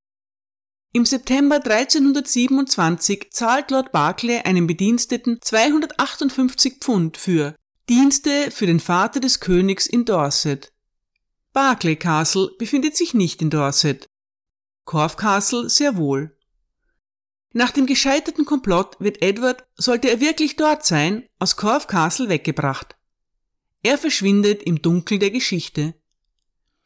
Im 0.94 1.04
September 1.04 1.56
1327 1.56 3.30
zahlt 3.32 3.72
Lord 3.72 3.92
Barclay 3.92 4.42
einem 4.44 4.68
Bediensteten 4.68 5.40
258 5.42 6.76
Pfund 6.80 7.18
für 7.18 7.56
Dienste 7.90 8.52
für 8.52 8.68
den 8.68 8.80
Vater 8.80 9.20
des 9.20 9.40
Königs 9.40 9.88
in 9.88 10.06
Dorset. 10.06 10.72
Barclay 11.54 11.96
Castle 11.96 12.52
befindet 12.60 12.96
sich 12.96 13.16
nicht 13.16 13.42
in 13.42 13.50
Dorset. 13.50 14.08
Corfe 14.86 15.18
Castle 15.18 15.70
sehr 15.70 15.98
wohl. 15.98 16.38
Nach 17.54 17.72
dem 17.72 17.88
gescheiterten 17.88 18.46
Komplott 18.46 19.00
wird 19.00 19.24
Edward, 19.24 19.66
sollte 19.76 20.10
er 20.10 20.20
wirklich 20.20 20.56
dort 20.56 20.86
sein, 20.86 21.28
aus 21.40 21.56
Corfe 21.56 21.88
Castle 21.88 22.30
weggebracht. 22.30 22.97
Er 23.84 23.98
verschwindet 23.98 24.64
im 24.64 24.82
Dunkel 24.82 25.20
der 25.20 25.32
Geschichte. 25.32 25.94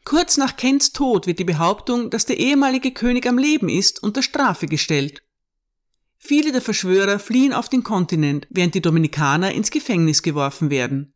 Kurz 0.03 0.37
nach 0.37 0.57
Kents 0.57 0.91
Tod 0.91 1.27
wird 1.27 1.39
die 1.39 1.43
Behauptung, 1.43 2.09
dass 2.09 2.25
der 2.25 2.37
ehemalige 2.37 2.91
König 2.91 3.27
am 3.27 3.37
Leben 3.37 3.69
ist, 3.69 4.01
unter 4.01 4.23
Strafe 4.23 4.65
gestellt. 4.65 5.23
Viele 6.17 6.51
der 6.51 6.61
Verschwörer 6.61 7.17
fliehen 7.19 7.53
auf 7.53 7.69
den 7.69 7.83
Kontinent, 7.83 8.47
während 8.49 8.75
die 8.75 8.81
Dominikaner 8.81 9.51
ins 9.53 9.71
Gefängnis 9.71 10.21
geworfen 10.21 10.69
werden. 10.69 11.13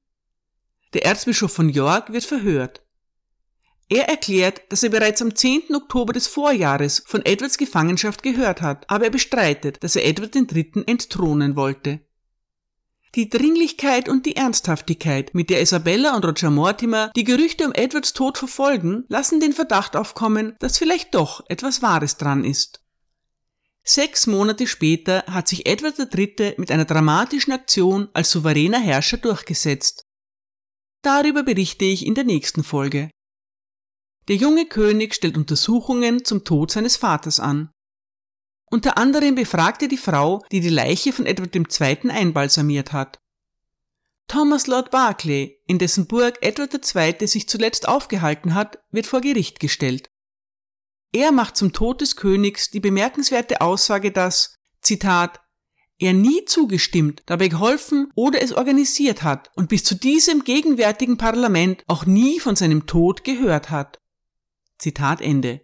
Der 0.94 1.06
Erzbischof 1.06 1.52
von 1.52 1.70
York 1.70 2.12
wird 2.12 2.24
verhört. 2.24 2.84
Er 3.88 4.10
erklärt, 4.10 4.62
dass 4.70 4.82
er 4.82 4.90
bereits 4.90 5.22
am 5.22 5.36
10. 5.36 5.76
Oktober 5.76 6.12
des 6.12 6.26
Vorjahres 6.26 7.04
von 7.06 7.24
Edwards 7.24 7.58
Gefangenschaft 7.58 8.24
gehört 8.24 8.62
hat, 8.62 8.90
aber 8.90 9.06
er 9.06 9.12
bestreitet, 9.12 9.84
dass 9.84 9.96
er 9.96 10.06
Edward 10.06 10.36
III. 10.36 10.84
entthronen 10.88 11.56
wollte. 11.56 12.02
Die 13.16 13.30
Dringlichkeit 13.30 14.10
und 14.10 14.26
die 14.26 14.36
Ernsthaftigkeit, 14.36 15.34
mit 15.34 15.50
der 15.50 15.62
Isabella 15.62 16.18
und 16.18 16.26
Roger 16.26 16.52
Mortimer 16.52 17.12
die 17.16 17.24
Gerüchte 17.24 17.66
um 17.66 17.72
Edwards 17.74 18.12
Tod 18.12 18.38
verfolgen, 18.38 19.06
lassen 19.08 19.40
den 19.40 19.54
Verdacht 19.54 19.96
aufkommen, 19.96 20.58
dass 20.60 20.78
vielleicht 20.78 21.16
doch 21.16 21.42
etwas 21.48 21.82
Wahres 21.82 22.18
dran 22.18 22.44
ist. 22.44 22.82
Sechs 23.84 24.28
Monate 24.28 24.68
später 24.68 25.24
hat 25.28 25.48
sich 25.48 25.66
Edward 25.66 25.98
III. 25.98 26.56
mit 26.58 26.72
einer 26.72 26.84
dramatischen 26.84 27.54
Aktion 27.54 28.10
als 28.14 28.32
souveräner 28.32 28.80
Herrscher 28.80 29.18
durchgesetzt. 29.18 30.06
Darüber 31.02 31.44
berichte 31.44 31.86
ich 31.86 32.06
in 32.06 32.16
der 32.16 32.24
nächsten 32.26 32.64
Folge. 32.64 33.12
Der 34.28 34.36
junge 34.36 34.66
König 34.66 35.14
stellt 35.14 35.38
Untersuchungen 35.38 36.26
zum 36.26 36.44
Tod 36.44 36.72
seines 36.72 36.98
Vaters 36.98 37.40
an. 37.40 37.70
Unter 38.72 38.98
anderem 38.98 39.36
befragte 39.36 39.88
die 39.88 39.98
Frau, 39.98 40.44
die 40.52 40.60
die 40.60 40.70
Leiche 40.70 41.14
von 41.14 41.26
Edward 41.26 41.56
II. 41.56 42.10
einbalsamiert 42.10 42.94
hat. 42.94 43.20
Thomas 44.28 44.66
Lord 44.68 44.90
Barclay, 44.90 45.60
in 45.68 45.78
dessen 45.78 46.08
Burg 46.08 46.40
Edward 46.42 46.74
II. 46.74 47.28
sich 47.28 47.48
zuletzt 47.48 47.88
aufgehalten 47.88 48.56
hat, 48.56 48.80
wird 48.90 49.06
vor 49.06 49.22
Gericht 49.22 49.60
gestellt. 49.60 50.10
Er 51.12 51.32
macht 51.32 51.56
zum 51.56 51.74
Tod 51.74 52.02
des 52.02 52.16
Königs 52.16 52.72
die 52.72 52.80
bemerkenswerte 52.80 53.62
Aussage, 53.62 54.12
dass, 54.12 54.56
Zitat, 54.82 55.40
er 55.98 56.14
nie 56.14 56.44
zugestimmt, 56.46 57.24
dabei 57.26 57.48
geholfen 57.48 58.12
oder 58.16 58.42
es 58.42 58.52
organisiert 58.52 59.24
hat 59.24 59.50
und 59.56 59.70
bis 59.70 59.84
zu 59.84 59.96
diesem 59.96 60.44
gegenwärtigen 60.44 61.18
Parlament 61.18 61.84
auch 61.88 62.06
nie 62.06 62.40
von 62.40 62.56
seinem 62.56 62.86
Tod 62.86 63.24
gehört 63.24 63.70
hat. 63.70 64.02
Zitat 64.78 65.22
Ende. 65.22 65.62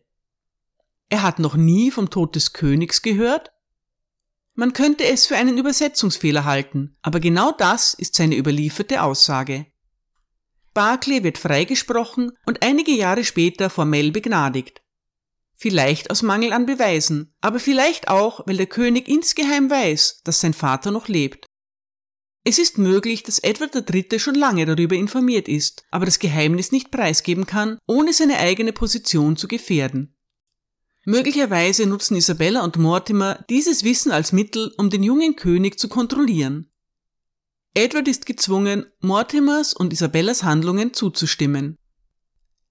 Er 1.11 1.23
hat 1.23 1.39
noch 1.39 1.55
nie 1.55 1.91
vom 1.91 2.09
Tod 2.09 2.35
des 2.37 2.53
Königs 2.53 3.01
gehört? 3.01 3.51
Man 4.53 4.71
könnte 4.71 5.03
es 5.03 5.27
für 5.27 5.35
einen 5.35 5.57
Übersetzungsfehler 5.57 6.45
halten, 6.45 6.95
aber 7.01 7.19
genau 7.19 7.51
das 7.51 7.93
ist 7.93 8.15
seine 8.15 8.37
überlieferte 8.37 9.03
Aussage. 9.03 9.65
Barclay 10.73 11.21
wird 11.21 11.37
freigesprochen 11.37 12.31
und 12.45 12.63
einige 12.63 12.93
Jahre 12.93 13.25
später 13.25 13.69
formell 13.69 14.11
begnadigt. 14.11 14.81
Vielleicht 15.57 16.11
aus 16.11 16.21
Mangel 16.21 16.53
an 16.53 16.65
Beweisen, 16.65 17.35
aber 17.41 17.59
vielleicht 17.59 18.07
auch, 18.07 18.47
weil 18.47 18.55
der 18.55 18.67
König 18.67 19.09
insgeheim 19.09 19.69
weiß, 19.69 20.21
dass 20.23 20.39
sein 20.39 20.53
Vater 20.53 20.91
noch 20.91 21.09
lebt. 21.09 21.45
Es 22.45 22.57
ist 22.57 22.77
möglich, 22.77 23.23
dass 23.23 23.39
Edward 23.39 23.75
III. 23.75 24.17
schon 24.17 24.35
lange 24.35 24.65
darüber 24.65 24.95
informiert 24.95 25.49
ist, 25.49 25.83
aber 25.91 26.05
das 26.05 26.19
Geheimnis 26.19 26.71
nicht 26.71 26.89
preisgeben 26.89 27.45
kann, 27.45 27.79
ohne 27.85 28.13
seine 28.13 28.37
eigene 28.37 28.71
Position 28.71 29.35
zu 29.35 29.49
gefährden. 29.49 30.15
Möglicherweise 31.03 31.87
nutzen 31.87 32.15
Isabella 32.15 32.63
und 32.63 32.77
Mortimer 32.77 33.43
dieses 33.49 33.83
Wissen 33.83 34.11
als 34.11 34.31
Mittel, 34.31 34.73
um 34.77 34.89
den 34.89 35.01
jungen 35.01 35.35
König 35.35 35.79
zu 35.79 35.89
kontrollieren. 35.89 36.71
Edward 37.73 38.07
ist 38.07 38.25
gezwungen, 38.25 38.85
Mortimers 38.99 39.73
und 39.73 39.93
Isabellas 39.93 40.43
Handlungen 40.43 40.93
zuzustimmen. 40.93 41.77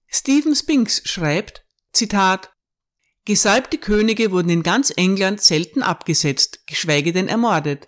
Stephen 0.07 0.55
Spinks 0.55 1.01
schreibt, 1.05 1.65
Zitat, 1.91 2.51
Gesalbte 3.25 3.77
Könige 3.77 4.31
wurden 4.31 4.49
in 4.49 4.63
ganz 4.63 4.91
England 4.95 5.41
selten 5.41 5.83
abgesetzt, 5.83 6.65
geschweige 6.65 7.13
denn 7.13 7.27
ermordet. 7.27 7.87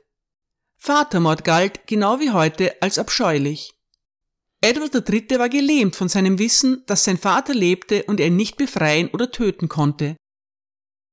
Vatermord 0.78 1.44
galt, 1.44 1.88
genau 1.88 2.20
wie 2.20 2.32
heute, 2.32 2.82
als 2.82 3.00
abscheulich. 3.00 3.74
Edward 4.62 5.10
III. 5.10 5.40
war 5.40 5.50
gelähmt 5.50 5.96
von 5.96 6.08
seinem 6.08 6.40
Wissen, 6.40 6.84
dass 6.88 7.04
sein 7.04 7.18
Vater 7.18 7.54
lebte 7.54 8.04
und 8.04 8.20
er 8.20 8.28
ihn 8.28 8.36
nicht 8.36 8.58
befreien 8.58 9.10
oder 9.10 9.32
töten 9.32 9.70
konnte. 9.70 10.18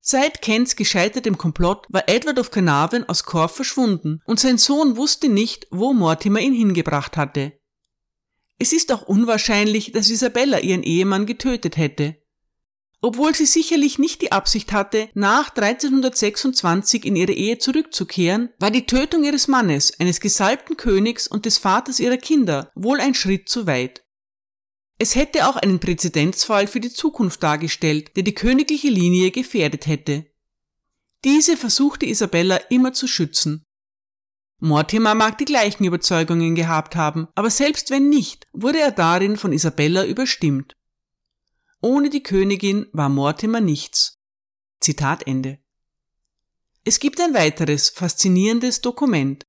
Seit 0.03 0.41
Kents 0.41 0.75
gescheitertem 0.75 1.37
Komplott 1.37 1.85
war 1.89 2.09
Edward 2.09 2.39
of 2.39 2.49
Carnarvon 2.49 3.07
aus 3.07 3.23
Corf 3.23 3.55
verschwunden 3.55 4.19
und 4.25 4.39
sein 4.39 4.57
Sohn 4.57 4.97
wusste 4.97 5.29
nicht, 5.29 5.67
wo 5.69 5.93
Mortimer 5.93 6.39
ihn 6.39 6.53
hingebracht 6.53 7.17
hatte. 7.17 7.53
Es 8.57 8.73
ist 8.73 8.91
auch 8.91 9.03
unwahrscheinlich, 9.03 9.91
dass 9.91 10.09
Isabella 10.09 10.59
ihren 10.59 10.81
Ehemann 10.81 11.27
getötet 11.27 11.77
hätte. 11.77 12.17
Obwohl 12.99 13.35
sie 13.35 13.45
sicherlich 13.45 13.99
nicht 13.99 14.23
die 14.23 14.31
Absicht 14.31 14.71
hatte, 14.71 15.09
nach 15.13 15.49
1326 15.49 17.05
in 17.05 17.15
ihre 17.15 17.33
Ehe 17.33 17.59
zurückzukehren, 17.59 18.49
war 18.59 18.71
die 18.71 18.85
Tötung 18.87 19.23
ihres 19.23 19.47
Mannes, 19.47 19.99
eines 19.99 20.19
gesalbten 20.19 20.77
Königs 20.77 21.27
und 21.27 21.45
des 21.45 21.59
Vaters 21.59 21.99
ihrer 21.99 22.17
Kinder 22.17 22.71
wohl 22.73 22.99
ein 22.99 23.13
Schritt 23.13 23.49
zu 23.49 23.67
weit. 23.67 24.00
Es 25.01 25.15
hätte 25.15 25.47
auch 25.47 25.55
einen 25.55 25.79
Präzedenzfall 25.79 26.67
für 26.67 26.79
die 26.79 26.93
Zukunft 26.93 27.41
dargestellt, 27.41 28.15
der 28.15 28.21
die 28.21 28.35
königliche 28.35 28.89
Linie 28.89 29.31
gefährdet 29.31 29.87
hätte. 29.87 30.27
Diese 31.25 31.57
versuchte 31.57 32.05
Isabella 32.05 32.57
immer 32.69 32.93
zu 32.93 33.07
schützen. 33.07 33.65
Mortimer 34.59 35.15
mag 35.15 35.39
die 35.39 35.45
gleichen 35.45 35.85
Überzeugungen 35.85 36.53
gehabt 36.53 36.95
haben, 36.95 37.29
aber 37.33 37.49
selbst 37.49 37.89
wenn 37.89 38.09
nicht, 38.09 38.45
wurde 38.53 38.79
er 38.79 38.91
darin 38.91 39.37
von 39.37 39.53
Isabella 39.53 40.05
überstimmt. 40.05 40.75
Ohne 41.81 42.11
die 42.11 42.21
Königin 42.21 42.85
war 42.93 43.09
Mortimer 43.09 43.59
nichts. 43.59 44.19
Zitat 44.81 45.25
Ende. 45.25 45.57
Es 46.83 46.99
gibt 46.99 47.19
ein 47.19 47.33
weiteres 47.33 47.89
faszinierendes 47.89 48.81
Dokument. 48.81 49.47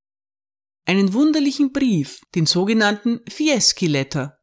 Einen 0.86 1.12
wunderlichen 1.12 1.74
Brief, 1.74 2.22
den 2.34 2.46
sogenannten 2.46 3.20
Fieschi 3.28 3.86
Letter. 3.86 4.38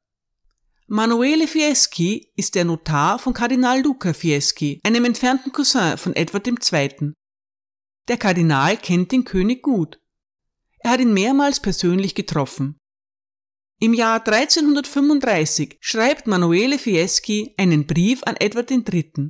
Manuele 0.91 1.47
Fieschi 1.47 2.31
ist 2.35 2.55
der 2.55 2.65
Notar 2.65 3.19
von 3.19 3.31
Kardinal 3.31 3.79
Luca 3.83 4.11
Fieschi, 4.11 4.79
einem 4.83 5.05
entfernten 5.05 5.51
Cousin 5.51 5.99
von 5.99 6.15
Edward 6.15 6.47
II. 6.47 7.13
Der 8.07 8.17
Kardinal 8.17 8.75
kennt 8.75 9.11
den 9.11 9.23
König 9.23 9.61
gut. 9.61 9.99
Er 10.79 10.89
hat 10.89 10.99
ihn 10.99 11.13
mehrmals 11.13 11.59
persönlich 11.59 12.15
getroffen. 12.15 12.79
Im 13.79 13.93
Jahr 13.93 14.25
1335 14.25 15.77
schreibt 15.79 16.25
Manuele 16.25 16.79
Fieschi 16.79 17.53
einen 17.57 17.85
Brief 17.85 18.23
an 18.23 18.35
Edward 18.39 18.71
III. 18.71 19.29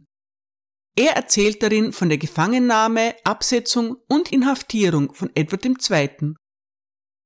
Er 0.95 1.17
erzählt 1.17 1.61
darin 1.61 1.91
von 1.91 2.07
der 2.07 2.19
Gefangennahme, 2.19 3.15
Absetzung 3.25 3.97
und 4.07 4.31
Inhaftierung 4.31 5.13
von 5.13 5.29
Edward 5.35 5.65
II. 5.65 6.35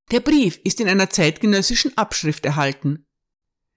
Der 0.09 0.21
Brief 0.21 0.59
ist 0.63 0.81
in 0.81 0.89
einer 0.89 1.11
zeitgenössischen 1.11 1.95
Abschrift 1.99 2.47
erhalten. 2.47 3.05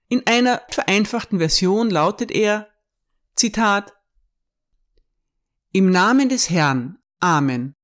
In 0.09 0.25
einer 0.25 0.61
vereinfachten 0.69 1.39
Version 1.39 1.89
lautet 1.89 2.31
er, 2.31 2.69
Zitat, 3.35 3.93
Im 5.73 5.91
Namen 5.91 6.29
des 6.29 6.49
Herrn, 6.49 6.97
Amen. 7.19 7.75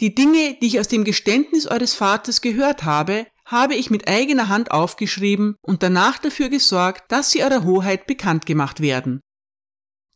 Die 0.00 0.14
Dinge, 0.14 0.58
die 0.60 0.66
ich 0.66 0.80
aus 0.80 0.88
dem 0.88 1.04
Geständnis 1.04 1.66
eures 1.66 1.94
Vaters 1.94 2.40
gehört 2.40 2.84
habe, 2.84 3.26
habe 3.46 3.76
ich 3.76 3.90
mit 3.90 4.08
eigener 4.08 4.48
Hand 4.48 4.72
aufgeschrieben 4.72 5.54
und 5.62 5.82
danach 5.82 6.18
dafür 6.18 6.48
gesorgt, 6.48 7.10
dass 7.12 7.30
sie 7.30 7.44
eurer 7.44 7.64
Hoheit 7.64 8.06
bekannt 8.06 8.44
gemacht 8.44 8.80
werden. 8.80 9.20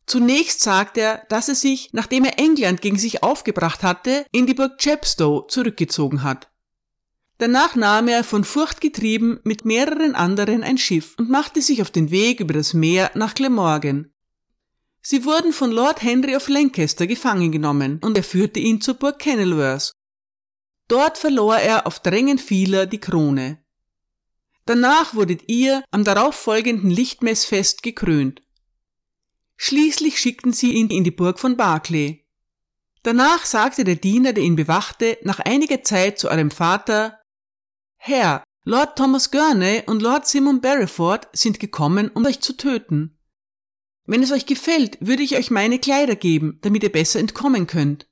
Zunächst 0.05 0.61
sagt 0.61 0.97
er, 0.97 1.23
dass 1.29 1.47
er 1.47 1.55
sich, 1.55 1.89
nachdem 1.93 2.25
er 2.25 2.37
England 2.37 2.81
gegen 2.81 2.97
sich 2.97 3.23
aufgebracht 3.23 3.81
hatte, 3.81 4.25
in 4.31 4.45
die 4.45 4.53
Burg 4.53 4.77
Chepstow 4.77 5.47
zurückgezogen 5.47 6.23
hat. 6.23 6.50
Danach 7.41 7.75
nahm 7.75 8.07
er 8.07 8.23
von 8.23 8.43
Furcht 8.43 8.81
getrieben 8.81 9.39
mit 9.43 9.65
mehreren 9.65 10.13
anderen 10.13 10.61
ein 10.61 10.77
Schiff 10.77 11.15
und 11.17 11.31
machte 11.31 11.59
sich 11.59 11.81
auf 11.81 11.89
den 11.89 12.11
Weg 12.11 12.39
über 12.39 12.53
das 12.53 12.75
Meer 12.75 13.09
nach 13.15 13.33
Glamorgan. 13.33 14.13
Sie 15.01 15.25
wurden 15.25 15.51
von 15.51 15.71
Lord 15.71 16.03
Henry 16.03 16.35
of 16.35 16.49
Lancaster 16.49 17.07
gefangen 17.07 17.51
genommen 17.51 17.99
und 18.03 18.15
er 18.15 18.23
führte 18.23 18.59
ihn 18.59 18.79
zur 18.79 18.93
Burg 18.93 19.17
Kenilworth. 19.17 19.91
Dort 20.87 21.17
verlor 21.17 21.57
er 21.57 21.87
auf 21.87 21.99
Drängen 21.99 22.37
vieler 22.37 22.85
die 22.85 22.99
Krone. 22.99 23.57
Danach 24.67 25.15
wurdet 25.15 25.49
ihr 25.49 25.83
am 25.89 26.03
darauffolgenden 26.03 26.91
Lichtmessfest 26.91 27.81
gekrönt. 27.81 28.43
Schließlich 29.57 30.19
schickten 30.19 30.53
sie 30.53 30.73
ihn 30.73 30.91
in 30.91 31.03
die 31.03 31.09
Burg 31.09 31.39
von 31.39 31.57
Barclay. 31.57 32.23
Danach 33.01 33.45
sagte 33.45 33.83
der 33.83 33.95
Diener, 33.95 34.33
der 34.33 34.43
ihn 34.43 34.55
bewachte, 34.55 35.17
nach 35.23 35.39
einiger 35.39 35.81
Zeit 35.81 36.19
zu 36.19 36.29
eurem 36.29 36.51
Vater, 36.51 37.17
Herr, 38.03 38.43
Lord 38.63 38.97
Thomas 38.97 39.29
Gurney 39.29 39.83
und 39.85 40.01
Lord 40.01 40.25
Simon 40.25 40.59
Barrowford 40.59 41.27
sind 41.33 41.59
gekommen, 41.59 42.09
um 42.11 42.25
euch 42.25 42.39
zu 42.39 42.53
töten. 42.53 43.15
Wenn 44.07 44.23
es 44.23 44.31
euch 44.31 44.47
gefällt, 44.47 44.97
würde 45.01 45.21
ich 45.21 45.37
euch 45.37 45.51
meine 45.51 45.77
Kleider 45.77 46.15
geben, 46.15 46.57
damit 46.63 46.81
ihr 46.81 46.91
besser 46.91 47.19
entkommen 47.19 47.67
könnt. 47.67 48.07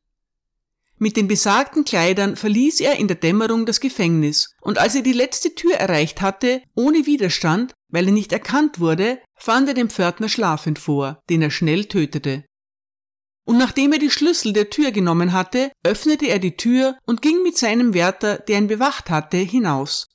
Mit 0.99 1.17
den 1.17 1.27
besagten 1.27 1.85
Kleidern 1.85 2.35
verließ 2.35 2.81
er 2.81 2.97
in 2.97 3.07
der 3.07 3.17
Dämmerung 3.17 3.65
das 3.65 3.79
Gefängnis, 3.79 4.53
und 4.61 4.77
als 4.77 4.93
er 4.93 5.01
die 5.01 5.11
letzte 5.11 5.55
Tür 5.55 5.73
erreicht 5.73 6.21
hatte, 6.21 6.61
ohne 6.75 7.07
Widerstand, 7.07 7.73
weil 7.87 8.05
er 8.05 8.13
nicht 8.13 8.31
erkannt 8.31 8.79
wurde, 8.79 9.17
fand 9.33 9.69
er 9.69 9.73
den 9.73 9.89
Pförtner 9.89 10.29
schlafend 10.29 10.77
vor, 10.77 11.19
den 11.31 11.41
er 11.41 11.49
schnell 11.49 11.85
tötete. 11.85 12.45
Und 13.49 13.57
nachdem 13.57 13.93
er 13.93 13.97
die 13.97 14.11
Schlüssel 14.11 14.53
der 14.53 14.69
Tür 14.69 14.91
genommen 14.91 15.33
hatte, 15.33 15.71
öffnete 15.83 16.27
er 16.27 16.37
die 16.37 16.55
Tür 16.55 16.99
und 17.07 17.23
ging 17.23 17.41
mit 17.41 17.57
seinem 17.57 17.95
Wärter, 17.95 18.37
der 18.37 18.59
ihn 18.59 18.67
bewacht 18.67 19.09
hatte, 19.09 19.37
hinaus. 19.37 20.05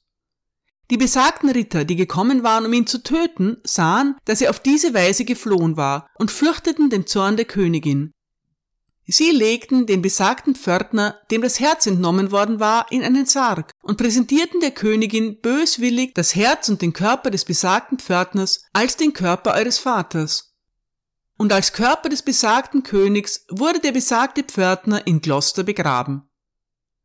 Die 0.88 0.96
besagten 0.96 1.50
Ritter, 1.50 1.84
die 1.84 1.96
gekommen 1.96 2.44
waren, 2.44 2.64
um 2.64 2.72
ihn 2.72 2.86
zu 2.86 3.02
töten, 3.02 3.56
sahen, 3.64 4.14
dass 4.24 4.40
er 4.40 4.50
auf 4.50 4.60
diese 4.60 4.94
Weise 4.94 5.24
geflohen 5.24 5.76
war 5.76 6.08
und 6.16 6.30
fürchteten 6.30 6.90
den 6.90 7.08
Zorn 7.08 7.36
der 7.36 7.46
Königin. 7.46 8.12
Sie 9.04 9.32
legten 9.32 9.86
den 9.86 10.00
besagten 10.00 10.54
Pförtner, 10.54 11.18
dem 11.32 11.42
das 11.42 11.58
Herz 11.58 11.88
entnommen 11.88 12.30
worden 12.30 12.60
war, 12.60 12.86
in 12.92 13.02
einen 13.02 13.26
Sarg 13.26 13.72
und 13.82 13.98
präsentierten 13.98 14.60
der 14.60 14.70
Königin 14.70 15.40
böswillig 15.40 16.14
das 16.14 16.36
Herz 16.36 16.68
und 16.68 16.82
den 16.82 16.92
Körper 16.92 17.32
des 17.32 17.44
besagten 17.44 17.98
Pförtners 17.98 18.62
als 18.72 18.96
den 18.96 19.12
Körper 19.12 19.54
eures 19.54 19.78
Vaters. 19.78 20.53
Und 21.36 21.52
als 21.52 21.72
Körper 21.72 22.08
des 22.08 22.22
besagten 22.22 22.82
Königs 22.82 23.46
wurde 23.50 23.80
der 23.80 23.92
besagte 23.92 24.42
Pförtner 24.42 25.06
in 25.06 25.20
Gloucester 25.20 25.64
begraben. 25.64 26.28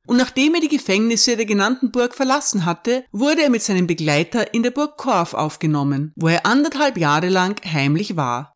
Und 0.05 0.17
nachdem 0.17 0.55
er 0.55 0.61
die 0.61 0.69
Gefängnisse 0.69 1.35
der 1.35 1.45
genannten 1.45 1.91
Burg 1.91 2.15
verlassen 2.15 2.65
hatte, 2.65 3.05
wurde 3.11 3.43
er 3.43 3.49
mit 3.49 3.61
seinem 3.61 3.85
Begleiter 3.85 4.53
in 4.53 4.63
der 4.63 4.71
Burg 4.71 4.97
Corf 4.97 5.33
aufgenommen, 5.33 6.13
wo 6.15 6.27
er 6.27 6.45
anderthalb 6.45 6.97
Jahre 6.97 7.29
lang 7.29 7.61
heimlich 7.63 8.15
war. 8.15 8.55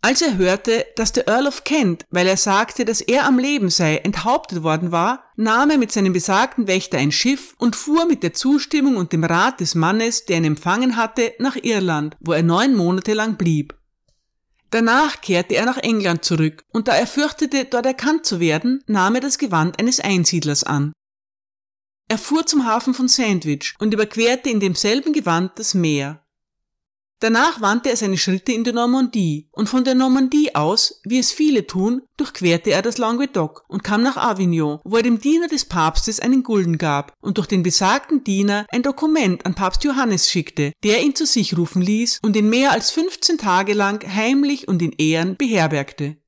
Als 0.00 0.22
er 0.22 0.38
hörte, 0.38 0.86
dass 0.94 1.12
der 1.12 1.26
Earl 1.26 1.48
of 1.48 1.64
Kent, 1.64 2.04
weil 2.10 2.28
er 2.28 2.36
sagte, 2.36 2.84
dass 2.84 3.00
er 3.00 3.26
am 3.26 3.38
Leben 3.38 3.68
sei, 3.68 3.96
enthauptet 3.96 4.62
worden 4.62 4.92
war, 4.92 5.24
nahm 5.36 5.70
er 5.70 5.78
mit 5.78 5.90
seinem 5.90 6.12
besagten 6.12 6.68
Wächter 6.68 6.98
ein 6.98 7.10
Schiff 7.10 7.54
und 7.58 7.74
fuhr 7.74 8.06
mit 8.06 8.22
der 8.22 8.32
Zustimmung 8.32 8.96
und 8.96 9.12
dem 9.12 9.24
Rat 9.24 9.58
des 9.60 9.74
Mannes, 9.74 10.24
der 10.24 10.36
ihn 10.36 10.44
empfangen 10.44 10.96
hatte, 10.96 11.34
nach 11.40 11.56
Irland, 11.56 12.16
wo 12.20 12.32
er 12.32 12.44
neun 12.44 12.76
Monate 12.76 13.12
lang 13.12 13.36
blieb. 13.36 13.77
Danach 14.70 15.20
kehrte 15.20 15.54
er 15.56 15.64
nach 15.64 15.78
England 15.78 16.24
zurück, 16.24 16.62
und 16.72 16.88
da 16.88 16.94
er 16.94 17.06
fürchtete, 17.06 17.64
dort 17.64 17.86
erkannt 17.86 18.26
zu 18.26 18.38
werden, 18.38 18.82
nahm 18.86 19.14
er 19.14 19.20
das 19.22 19.38
Gewand 19.38 19.78
eines 19.78 20.00
Einsiedlers 20.00 20.64
an. 20.64 20.92
Er 22.08 22.18
fuhr 22.18 22.46
zum 22.46 22.66
Hafen 22.66 22.94
von 22.94 23.08
Sandwich 23.08 23.74
und 23.78 23.92
überquerte 23.92 24.50
in 24.50 24.60
demselben 24.60 25.12
Gewand 25.12 25.58
das 25.58 25.74
Meer. 25.74 26.24
Danach 27.20 27.60
wandte 27.60 27.90
er 27.90 27.96
seine 27.96 28.16
Schritte 28.16 28.52
in 28.52 28.62
die 28.62 28.72
Normandie 28.72 29.48
und 29.50 29.68
von 29.68 29.82
der 29.82 29.96
Normandie 29.96 30.54
aus, 30.54 31.00
wie 31.04 31.18
es 31.18 31.32
viele 31.32 31.66
tun, 31.66 32.02
durchquerte 32.16 32.70
er 32.70 32.80
das 32.80 32.96
Languedoc 32.96 33.64
und 33.66 33.82
kam 33.82 34.02
nach 34.02 34.16
Avignon, 34.16 34.78
wo 34.84 34.96
er 34.96 35.02
dem 35.02 35.20
Diener 35.20 35.48
des 35.48 35.64
Papstes 35.64 36.20
einen 36.20 36.44
Gulden 36.44 36.78
gab 36.78 37.12
und 37.20 37.38
durch 37.38 37.48
den 37.48 37.64
besagten 37.64 38.22
Diener 38.22 38.66
ein 38.70 38.84
Dokument 38.84 39.44
an 39.46 39.56
Papst 39.56 39.82
Johannes 39.82 40.30
schickte, 40.30 40.72
der 40.84 41.02
ihn 41.02 41.16
zu 41.16 41.26
sich 41.26 41.58
rufen 41.58 41.82
ließ 41.82 42.20
und 42.22 42.36
ihn 42.36 42.48
mehr 42.48 42.70
als 42.70 42.92
15 42.92 43.36
Tage 43.38 43.74
lang 43.74 44.06
heimlich 44.06 44.68
und 44.68 44.80
in 44.80 44.92
Ehren 44.92 45.36
beherbergte. 45.36 46.18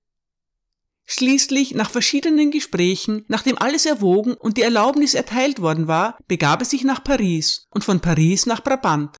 Schließlich, 1.07 1.75
nach 1.75 1.91
verschiedenen 1.91 2.51
Gesprächen, 2.51 3.25
nachdem 3.27 3.59
alles 3.59 3.85
erwogen 3.85 4.35
und 4.35 4.57
die 4.57 4.63
Erlaubnis 4.63 5.15
erteilt 5.15 5.61
worden 5.61 5.89
war, 5.89 6.17
begab 6.29 6.61
er 6.61 6.67
sich 6.67 6.85
nach 6.85 7.03
Paris 7.03 7.67
und 7.71 7.83
von 7.83 7.99
Paris 7.99 8.47
nach 8.47 8.63
Brabant 8.63 9.17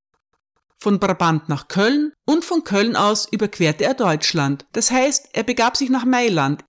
von 0.81 0.99
Brabant 0.99 1.49
nach 1.49 1.69
Köln 1.69 2.13
und 2.27 2.45
von 2.45 2.65
Köln 2.65 2.97
aus 2.97 3.29
überquerte 3.31 3.85
er 3.85 3.95
Deutschland. 3.95 4.67
Das 4.73 4.91
heißt, 4.91 5.29
er 5.33 5.43
begab 5.43 5.77
sich 5.77 5.91
nach 5.91 6.05
Mailand. 6.05 6.65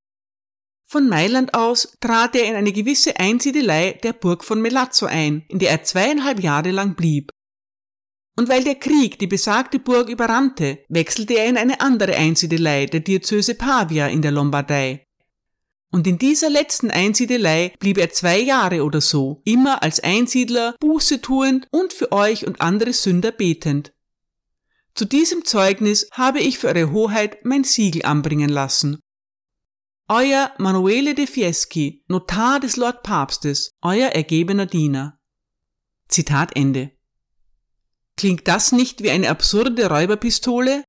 Von 0.85 1.07
Mailand 1.07 1.53
aus 1.53 1.97
trat 2.01 2.35
er 2.35 2.45
in 2.45 2.55
eine 2.55 2.73
gewisse 2.73 3.17
Einsiedelei 3.17 3.93
der 4.03 4.11
Burg 4.11 4.43
von 4.43 4.61
Melazzo 4.61 5.05
ein, 5.05 5.45
in 5.47 5.59
der 5.59 5.71
er 5.71 5.83
zweieinhalb 5.83 6.41
Jahre 6.41 6.71
lang 6.71 6.95
blieb. 6.95 7.31
Und 8.37 8.49
weil 8.49 8.63
der 8.63 8.75
Krieg 8.75 9.17
die 9.17 9.27
besagte 9.27 9.79
Burg 9.79 10.09
überrannte, 10.09 10.79
wechselte 10.89 11.35
er 11.35 11.47
in 11.47 11.57
eine 11.57 11.79
andere 11.79 12.15
Einsiedelei 12.15 12.87
der 12.87 12.99
Diözese 12.99 13.55
Pavia 13.55 14.07
in 14.07 14.21
der 14.21 14.31
Lombardei. 14.31 15.05
Und 15.93 16.07
in 16.07 16.17
dieser 16.17 16.49
letzten 16.49 16.89
Einsiedelei 16.89 17.73
blieb 17.79 17.97
er 17.97 18.11
zwei 18.11 18.39
Jahre 18.39 18.83
oder 18.83 19.01
so, 19.01 19.41
immer 19.45 19.83
als 19.83 20.01
Einsiedler, 20.01 20.75
Buße 20.79 21.21
tuend 21.21 21.67
und 21.71 21.93
für 21.93 22.11
euch 22.11 22.47
und 22.47 22.61
andere 22.61 22.93
Sünder 22.93 23.31
betend. 23.31 23.93
Zu 24.93 25.05
diesem 25.05 25.45
Zeugnis 25.45 26.07
habe 26.11 26.39
ich 26.39 26.59
für 26.59 26.67
Eure 26.67 26.91
Hoheit 26.91 27.45
mein 27.45 27.63
Siegel 27.63 28.03
anbringen 28.03 28.49
lassen. 28.49 28.99
Euer 30.07 30.51
Manuele 30.57 31.15
de 31.15 31.25
Fieschi, 31.25 32.03
Notar 32.07 32.59
des 32.59 32.75
Lord 32.75 33.01
Papstes, 33.01 33.71
euer 33.81 34.09
ergebener 34.09 34.65
Diener. 34.65 35.17
Zitat 36.09 36.55
Ende. 36.55 36.91
Klingt 38.17 38.47
das 38.47 38.73
nicht 38.73 39.01
wie 39.01 39.09
eine 39.09 39.29
absurde 39.29 39.87
Räuberpistole? 39.87 40.83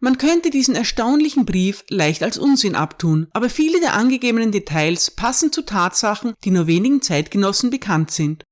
Man 0.00 0.16
könnte 0.18 0.50
diesen 0.50 0.74
erstaunlichen 0.74 1.44
Brief 1.44 1.84
leicht 1.88 2.22
als 2.22 2.38
Unsinn 2.38 2.74
abtun, 2.74 3.28
aber 3.32 3.50
viele 3.50 3.78
der 3.80 3.92
angegebenen 3.92 4.50
Details 4.50 5.10
passen 5.10 5.52
zu 5.52 5.62
Tatsachen, 5.62 6.34
die 6.42 6.50
nur 6.50 6.66
wenigen 6.66 7.02
Zeitgenossen 7.02 7.70
bekannt 7.70 8.10
sind. 8.10 8.44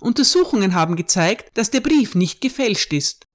Untersuchungen 0.00 0.74
haben 0.74 0.96
gezeigt, 0.96 1.56
dass 1.56 1.70
der 1.70 1.80
Brief 1.80 2.14
nicht 2.14 2.40
gefälscht 2.40 2.92
ist. 2.92 3.27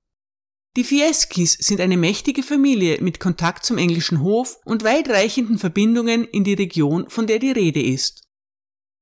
Die 0.76 0.84
Fieschis 0.84 1.54
sind 1.54 1.80
eine 1.82 1.98
mächtige 1.98 2.42
Familie 2.42 3.00
mit 3.00 3.20
Kontakt 3.20 3.64
zum 3.64 3.78
englischen 3.78 4.22
Hof 4.22 4.60
und 4.66 4.84
weitreichenden 4.84 5.60
Verbindungen 5.60 6.26
in 6.26 6.44
die 6.44 6.56
Region, 6.56 7.10
von 7.10 7.28
der 7.28 7.38
die 7.38 7.52
Rede 7.52 7.82
ist. 7.82 8.24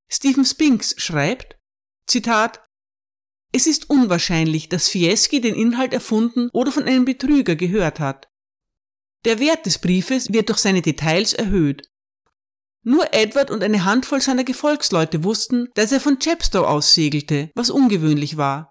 Stephen 0.10 0.44
Spinks 0.44 0.96
schreibt, 0.98 1.58
Zitat, 2.08 2.62
es 3.54 3.68
ist 3.68 3.90
unwahrscheinlich, 3.90 4.68
dass 4.68 4.90
Fieschi 4.90 5.40
den 5.40 5.56
Inhalt 5.56 5.94
erfunden 5.94 6.50
oder 6.52 6.72
von 6.72 6.84
einem 6.84 7.06
Betrüger 7.06 7.56
gehört 7.56 8.02
hat. 8.02 8.28
Der 9.24 9.40
Wert 9.40 9.66
des 9.66 9.80
Briefes 9.80 10.34
wird 10.34 10.50
durch 10.50 10.60
seine 10.60 10.82
Details 10.82 11.34
erhöht. 11.34 11.88
Nur 12.84 13.14
Edward 13.14 13.52
und 13.52 13.64
eine 13.64 13.86
Handvoll 13.86 14.22
seiner 14.22 14.44
Gefolgsleute 14.44 15.24
wussten, 15.24 15.70
dass 15.76 15.92
er 15.92 16.02
von 16.02 16.20
Chepstow 16.20 16.66
aus 16.66 16.94
segelte, 16.94 17.52
was 17.56 17.70
ungewöhnlich 17.70 18.36
war. 18.36 18.71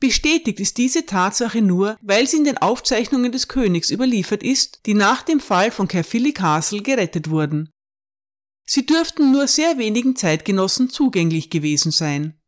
Bestätigt 0.00 0.60
ist 0.60 0.78
diese 0.78 1.06
Tatsache 1.06 1.60
nur, 1.60 1.98
weil 2.02 2.28
sie 2.28 2.36
in 2.36 2.44
den 2.44 2.58
Aufzeichnungen 2.58 3.32
des 3.32 3.48
Königs 3.48 3.90
überliefert 3.90 4.44
ist, 4.44 4.86
die 4.86 4.94
nach 4.94 5.22
dem 5.22 5.40
Fall 5.40 5.72
von 5.72 5.88
Caerphilly 5.88 6.32
Castle 6.32 6.82
gerettet 6.82 7.30
wurden. 7.30 7.70
Sie 8.64 8.86
dürften 8.86 9.32
nur 9.32 9.48
sehr 9.48 9.78
wenigen 9.78 10.14
Zeitgenossen 10.14 10.90
zugänglich 10.90 11.50
gewesen 11.50 11.90
sein. 11.90 12.38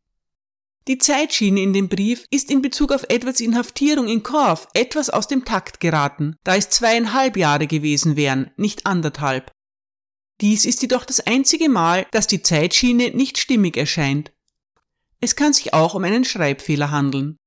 Die 0.87 0.97
Zeitschiene 0.97 1.61
in 1.61 1.73
dem 1.73 1.89
Brief 1.89 2.25
ist 2.31 2.49
in 2.49 2.61
Bezug 2.61 2.91
auf 2.91 3.05
Edwards 3.09 3.41
Inhaftierung 3.41 4.07
in 4.07 4.23
Corf 4.23 4.67
etwas 4.73 5.09
aus 5.09 5.27
dem 5.27 5.45
Takt 5.45 5.79
geraten, 5.79 6.37
da 6.43 6.55
es 6.55 6.69
zweieinhalb 6.69 7.37
Jahre 7.37 7.67
gewesen 7.67 8.15
wären, 8.15 8.51
nicht 8.55 8.85
anderthalb. 8.85 9.51
Dies 10.39 10.65
ist 10.65 10.81
jedoch 10.81 11.05
das 11.05 11.19
einzige 11.19 11.69
Mal, 11.69 12.07
dass 12.11 12.27
die 12.27 12.41
Zeitschiene 12.41 13.11
nicht 13.11 13.37
stimmig 13.37 13.77
erscheint. 13.77 14.31
Es 15.19 15.35
kann 15.35 15.53
sich 15.53 15.73
auch 15.73 15.93
um 15.93 16.03
einen 16.03 16.25
Schreibfehler 16.25 16.89
handeln. 16.89 17.37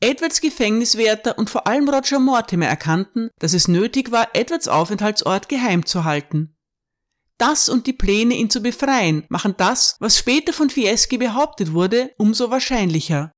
Edwards 0.00 0.40
Gefängniswärter 0.40 1.38
und 1.38 1.48
vor 1.48 1.66
allem 1.66 1.88
Roger 1.88 2.18
Mortimer 2.18 2.66
erkannten, 2.66 3.30
dass 3.38 3.54
es 3.54 3.66
nötig 3.66 4.12
war, 4.12 4.28
Edwards 4.34 4.68
Aufenthaltsort 4.68 5.48
geheim 5.48 5.86
zu 5.86 6.04
halten. 6.04 6.56
Das 7.38 7.68
und 7.68 7.86
die 7.86 7.92
Pläne, 7.92 8.34
ihn 8.34 8.50
zu 8.50 8.60
befreien, 8.60 9.24
machen 9.28 9.54
das, 9.56 9.96
was 10.00 10.18
später 10.18 10.52
von 10.52 10.70
Fieschi 10.70 11.18
behauptet 11.18 11.72
wurde, 11.72 12.10
umso 12.18 12.50
wahrscheinlicher. 12.50 13.32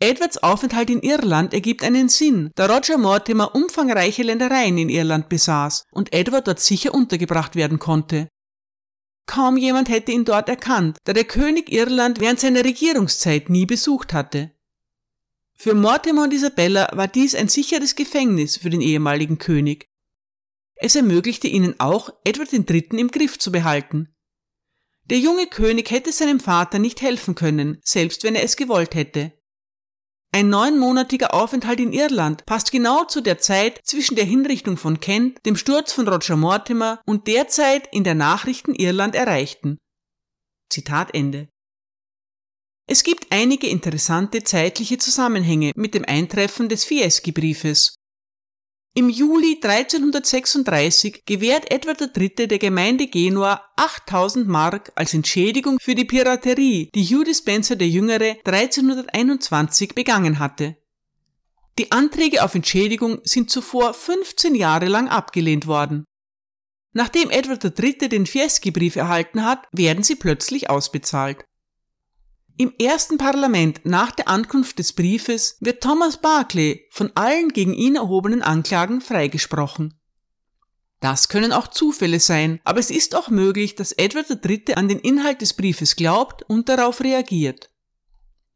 Edwards 0.00 0.42
Aufenthalt 0.42 0.90
in 0.90 1.00
Irland 1.00 1.54
ergibt 1.54 1.84
einen 1.84 2.08
Sinn, 2.08 2.50
da 2.56 2.66
Roger 2.66 2.98
Mortimer 2.98 3.54
umfangreiche 3.54 4.24
Ländereien 4.24 4.78
in 4.78 4.88
Irland 4.88 5.28
besaß 5.28 5.84
und 5.92 6.12
Edward 6.12 6.48
dort 6.48 6.58
sicher 6.58 6.92
untergebracht 6.92 7.54
werden 7.54 7.78
konnte. 7.78 8.28
Kaum 9.26 9.56
jemand 9.56 9.88
hätte 9.88 10.10
ihn 10.10 10.24
dort 10.24 10.48
erkannt, 10.48 10.98
da 11.04 11.12
der 11.12 11.24
König 11.24 11.70
Irland 11.70 12.20
während 12.20 12.40
seiner 12.40 12.64
Regierungszeit 12.64 13.48
nie 13.48 13.66
besucht 13.66 14.12
hatte. 14.12 14.50
Für 15.62 15.74
Mortimer 15.74 16.24
und 16.24 16.34
Isabella 16.34 16.88
war 16.92 17.06
dies 17.06 17.36
ein 17.36 17.46
sicheres 17.46 17.94
Gefängnis 17.94 18.56
für 18.56 18.68
den 18.68 18.80
ehemaligen 18.80 19.38
König. 19.38 19.88
Es 20.74 20.96
ermöglichte 20.96 21.46
ihnen 21.46 21.78
auch, 21.78 22.10
Edward 22.24 22.52
III. 22.52 22.98
im 22.98 23.12
Griff 23.12 23.38
zu 23.38 23.52
behalten. 23.52 24.12
Der 25.04 25.20
junge 25.20 25.46
König 25.46 25.88
hätte 25.92 26.10
seinem 26.10 26.40
Vater 26.40 26.80
nicht 26.80 27.00
helfen 27.00 27.36
können, 27.36 27.78
selbst 27.84 28.24
wenn 28.24 28.34
er 28.34 28.42
es 28.42 28.56
gewollt 28.56 28.96
hätte. 28.96 29.34
Ein 30.32 30.48
neunmonatiger 30.48 31.32
Aufenthalt 31.32 31.78
in 31.78 31.92
Irland 31.92 32.44
passt 32.44 32.72
genau 32.72 33.04
zu 33.04 33.20
der 33.20 33.38
Zeit 33.38 33.82
zwischen 33.84 34.16
der 34.16 34.24
Hinrichtung 34.24 34.76
von 34.76 34.98
Kent, 34.98 35.38
dem 35.46 35.54
Sturz 35.54 35.92
von 35.92 36.08
Roger 36.08 36.34
Mortimer 36.36 37.00
und 37.06 37.28
der 37.28 37.46
Zeit, 37.46 37.88
in 37.92 38.02
der 38.02 38.16
Nachrichten 38.16 38.74
Irland 38.74 39.14
erreichten. 39.14 39.78
Zitat 40.68 41.14
Ende. 41.14 41.51
Es 42.92 43.04
gibt 43.04 43.28
einige 43.30 43.68
interessante 43.68 44.44
zeitliche 44.44 44.98
Zusammenhänge 44.98 45.72
mit 45.76 45.94
dem 45.94 46.04
Eintreffen 46.04 46.68
des 46.68 46.84
Fieschi-Briefes. 46.84 47.94
Im 48.94 49.08
Juli 49.08 49.58
1336 49.62 51.22
gewährt 51.24 51.70
Edward 51.70 52.14
III. 52.14 52.48
der 52.48 52.58
Gemeinde 52.58 53.06
Genua 53.06 53.64
8000 53.76 54.46
Mark 54.46 54.92
als 54.94 55.14
Entschädigung 55.14 55.78
für 55.80 55.94
die 55.94 56.04
Piraterie, 56.04 56.90
die 56.94 57.04
Hugh 57.06 57.24
Dispenser 57.24 57.76
der 57.76 57.88
Jüngere 57.88 58.36
1321 58.44 59.94
begangen 59.94 60.38
hatte. 60.38 60.76
Die 61.78 61.92
Anträge 61.92 62.44
auf 62.44 62.54
Entschädigung 62.54 63.20
sind 63.24 63.48
zuvor 63.48 63.94
15 63.94 64.54
Jahre 64.54 64.88
lang 64.88 65.08
abgelehnt 65.08 65.66
worden. 65.66 66.04
Nachdem 66.92 67.30
Edward 67.30 67.64
III. 67.64 68.10
den 68.10 68.26
Fieschi-Brief 68.26 68.96
erhalten 68.96 69.46
hat, 69.46 69.66
werden 69.72 70.04
sie 70.04 70.16
plötzlich 70.16 70.68
ausbezahlt. 70.68 71.42
Im 72.58 72.72
ersten 72.78 73.18
Parlament 73.18 73.80
nach 73.84 74.10
der 74.10 74.28
Ankunft 74.28 74.78
des 74.78 74.92
Briefes 74.92 75.56
wird 75.60 75.82
Thomas 75.82 76.18
Barclay 76.18 76.86
von 76.90 77.10
allen 77.14 77.48
gegen 77.48 77.72
ihn 77.72 77.96
erhobenen 77.96 78.42
Anklagen 78.42 79.00
freigesprochen. 79.00 79.94
Das 81.00 81.28
können 81.28 81.52
auch 81.52 81.66
Zufälle 81.66 82.20
sein, 82.20 82.60
aber 82.62 82.78
es 82.78 82.90
ist 82.90 83.16
auch 83.16 83.28
möglich, 83.28 83.74
dass 83.74 83.92
Edward 83.92 84.26
III. 84.30 84.74
an 84.76 84.86
den 84.86 85.00
Inhalt 85.00 85.40
des 85.40 85.54
Briefes 85.54 85.96
glaubt 85.96 86.44
und 86.44 86.68
darauf 86.68 87.00
reagiert. 87.00 87.70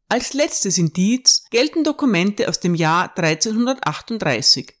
Als 0.07 0.33
letztes 0.33 0.77
Indiz 0.77 1.43
gelten 1.49 1.83
Dokumente 1.83 2.47
aus 2.47 2.61
dem 2.61 2.75
Jahr 2.75 3.11
1338. 3.17 4.76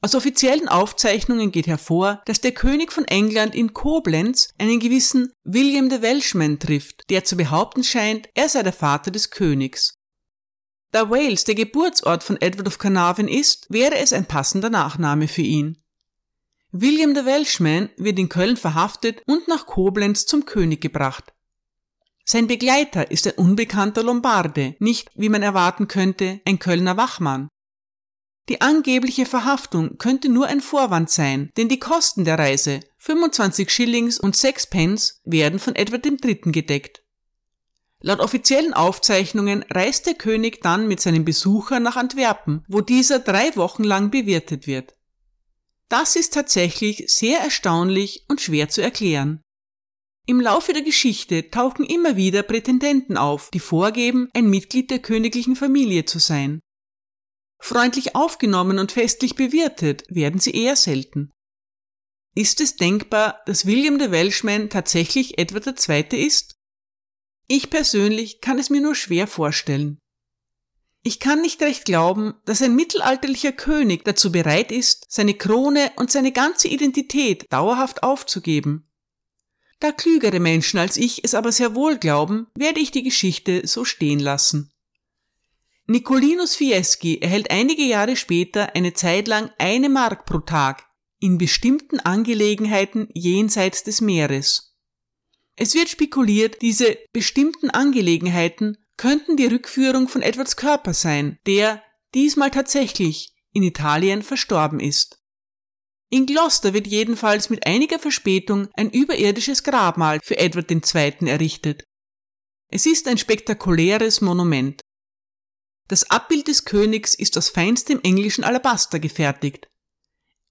Aus 0.00 0.14
offiziellen 0.14 0.68
Aufzeichnungen 0.68 1.50
geht 1.50 1.66
hervor, 1.66 2.22
dass 2.26 2.40
der 2.40 2.52
König 2.52 2.92
von 2.92 3.04
England 3.06 3.54
in 3.56 3.72
Koblenz 3.74 4.54
einen 4.56 4.78
gewissen 4.78 5.32
William 5.42 5.88
de 5.88 6.02
Welshman 6.02 6.60
trifft, 6.60 7.10
der 7.10 7.24
zu 7.24 7.36
behaupten 7.36 7.82
scheint, 7.82 8.28
er 8.34 8.48
sei 8.48 8.62
der 8.62 8.72
Vater 8.72 9.10
des 9.10 9.30
Königs. 9.30 9.94
Da 10.92 11.10
Wales 11.10 11.44
der 11.44 11.56
Geburtsort 11.56 12.22
von 12.22 12.40
Edward 12.40 12.68
of 12.68 12.78
Carnarvon 12.78 13.28
ist, 13.28 13.66
wäre 13.70 13.96
es 13.96 14.12
ein 14.12 14.26
passender 14.26 14.70
Nachname 14.70 15.26
für 15.26 15.42
ihn. 15.42 15.82
William 16.70 17.12
de 17.12 17.24
Welshman 17.24 17.90
wird 17.96 18.18
in 18.18 18.28
Köln 18.28 18.56
verhaftet 18.56 19.22
und 19.26 19.48
nach 19.48 19.66
Koblenz 19.66 20.26
zum 20.26 20.44
König 20.44 20.80
gebracht. 20.80 21.32
Sein 22.24 22.46
Begleiter 22.46 23.10
ist 23.10 23.26
ein 23.26 23.32
unbekannter 23.34 24.02
Lombarde, 24.02 24.76
nicht, 24.78 25.10
wie 25.14 25.30
man 25.30 25.42
erwarten 25.42 25.88
könnte, 25.88 26.40
ein 26.46 26.58
Kölner 26.58 26.96
Wachmann. 26.96 27.48
Die 28.48 28.62
angebliche 28.62 29.26
Verhaftung 29.26 29.98
könnte 29.98 30.30
nur 30.30 30.46
ein 30.46 30.62
Vorwand 30.62 31.10
sein, 31.10 31.50
denn 31.58 31.68
die 31.68 31.78
Kosten 31.78 32.24
der 32.24 32.38
Reise, 32.38 32.80
25 32.98 33.70
Schillings 33.70 34.18
und 34.18 34.36
6 34.36 34.68
Pence, 34.68 35.20
werden 35.24 35.58
von 35.58 35.76
Edward 35.76 36.06
III. 36.06 36.40
gedeckt. 36.52 37.02
Laut 38.00 38.20
offiziellen 38.20 38.72
Aufzeichnungen 38.72 39.64
reist 39.70 40.06
der 40.06 40.14
König 40.14 40.62
dann 40.62 40.88
mit 40.88 41.00
seinem 41.00 41.24
Besucher 41.24 41.80
nach 41.80 41.96
Antwerpen, 41.96 42.64
wo 42.68 42.80
dieser 42.80 43.18
drei 43.18 43.54
Wochen 43.56 43.84
lang 43.84 44.10
bewirtet 44.10 44.66
wird. 44.66 44.94
Das 45.88 46.16
ist 46.16 46.32
tatsächlich 46.32 47.04
sehr 47.08 47.40
erstaunlich 47.40 48.24
und 48.28 48.40
schwer 48.40 48.68
zu 48.68 48.80
erklären. 48.80 49.42
Im 50.26 50.40
Laufe 50.40 50.72
der 50.72 50.82
Geschichte 50.82 51.50
tauchen 51.50 51.84
immer 51.84 52.16
wieder 52.16 52.42
Prätendenten 52.42 53.16
auf, 53.16 53.50
die 53.50 53.60
vorgeben, 53.60 54.28
ein 54.34 54.48
Mitglied 54.48 54.90
der 54.90 54.98
königlichen 55.00 55.56
Familie 55.56 56.04
zu 56.04 56.18
sein. 56.18 56.60
Freundlich 57.60 58.14
aufgenommen 58.14 58.78
und 58.78 58.92
festlich 58.92 59.34
bewirtet 59.34 60.04
werden 60.08 60.40
sie 60.40 60.52
eher 60.52 60.76
selten. 60.76 61.32
Ist 62.34 62.60
es 62.60 62.76
denkbar, 62.76 63.40
dass 63.46 63.66
William 63.66 63.98
de 63.98 64.10
Welshman 64.10 64.70
tatsächlich 64.70 65.38
Edward 65.38 65.66
II. 65.66 66.24
ist? 66.24 66.54
Ich 67.48 67.70
persönlich 67.70 68.40
kann 68.40 68.58
es 68.58 68.70
mir 68.70 68.80
nur 68.80 68.94
schwer 68.94 69.26
vorstellen. 69.26 69.98
Ich 71.02 71.20
kann 71.20 71.40
nicht 71.40 71.62
recht 71.62 71.84
glauben, 71.84 72.34
dass 72.44 72.60
ein 72.60 72.76
mittelalterlicher 72.76 73.52
König 73.52 74.04
dazu 74.04 74.30
bereit 74.30 74.70
ist, 74.70 75.06
seine 75.08 75.34
Krone 75.34 75.90
und 75.96 76.10
seine 76.10 76.32
ganze 76.32 76.68
Identität 76.68 77.46
dauerhaft 77.50 78.02
aufzugeben. 78.02 78.90
Da 79.80 79.92
klügere 79.92 80.40
Menschen 80.40 80.78
als 80.78 80.96
ich 80.96 81.24
es 81.24 81.34
aber 81.34 81.52
sehr 81.52 81.74
wohl 81.74 81.98
glauben, 81.98 82.48
werde 82.54 82.80
ich 82.80 82.90
die 82.90 83.04
Geschichte 83.04 83.66
so 83.66 83.84
stehen 83.84 84.18
lassen. 84.18 84.72
Nicolinus 85.90 86.54
Fieschi 86.54 87.18
erhält 87.22 87.50
einige 87.50 87.82
Jahre 87.82 88.14
später 88.14 88.76
eine 88.76 88.92
Zeit 88.92 89.26
lang 89.26 89.50
eine 89.56 89.88
Mark 89.88 90.26
pro 90.26 90.40
Tag 90.40 90.84
in 91.18 91.38
bestimmten 91.38 91.98
Angelegenheiten 91.98 93.08
jenseits 93.14 93.84
des 93.84 94.02
Meeres. 94.02 94.76
Es 95.56 95.74
wird 95.74 95.88
spekuliert, 95.88 96.60
diese 96.60 96.98
bestimmten 97.14 97.70
Angelegenheiten 97.70 98.76
könnten 98.98 99.38
die 99.38 99.46
Rückführung 99.46 100.08
von 100.08 100.20
Edwards 100.20 100.56
Körper 100.56 100.92
sein, 100.92 101.38
der 101.46 101.82
diesmal 102.14 102.50
tatsächlich 102.50 103.32
in 103.54 103.62
Italien 103.62 104.22
verstorben 104.22 104.80
ist. 104.80 105.18
In 106.10 106.26
Gloucester 106.26 106.74
wird 106.74 106.86
jedenfalls 106.86 107.48
mit 107.48 107.66
einiger 107.66 107.98
Verspätung 107.98 108.68
ein 108.74 108.90
überirdisches 108.90 109.62
Grabmal 109.62 110.20
für 110.22 110.38
Edward 110.38 110.70
II. 110.70 111.28
errichtet. 111.28 111.84
Es 112.70 112.84
ist 112.84 113.08
ein 113.08 113.16
spektakuläres 113.16 114.20
Monument. 114.20 114.82
Das 115.88 116.10
Abbild 116.10 116.48
des 116.48 116.66
Königs 116.66 117.14
ist 117.14 117.36
aus 117.38 117.48
feinstem 117.48 118.00
englischen 118.02 118.44
Alabaster 118.44 118.98
gefertigt. 118.98 119.68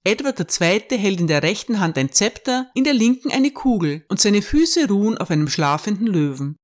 Edward 0.04 0.40
II. 0.40 0.98
hält 0.98 1.20
in 1.20 1.28
der 1.28 1.44
rechten 1.44 1.80
Hand 1.80 1.98
ein 1.98 2.12
Zepter, 2.12 2.72
in 2.74 2.84
der 2.84 2.94
linken 2.94 3.32
eine 3.32 3.52
Kugel 3.52 4.04
und 4.10 4.20
seine 4.20 4.42
Füße 4.42 4.88
ruhen 4.88 5.18
auf 5.18 5.30
einem 5.30 5.48
schlafenden 5.48 6.08
Löwen. 6.08 6.58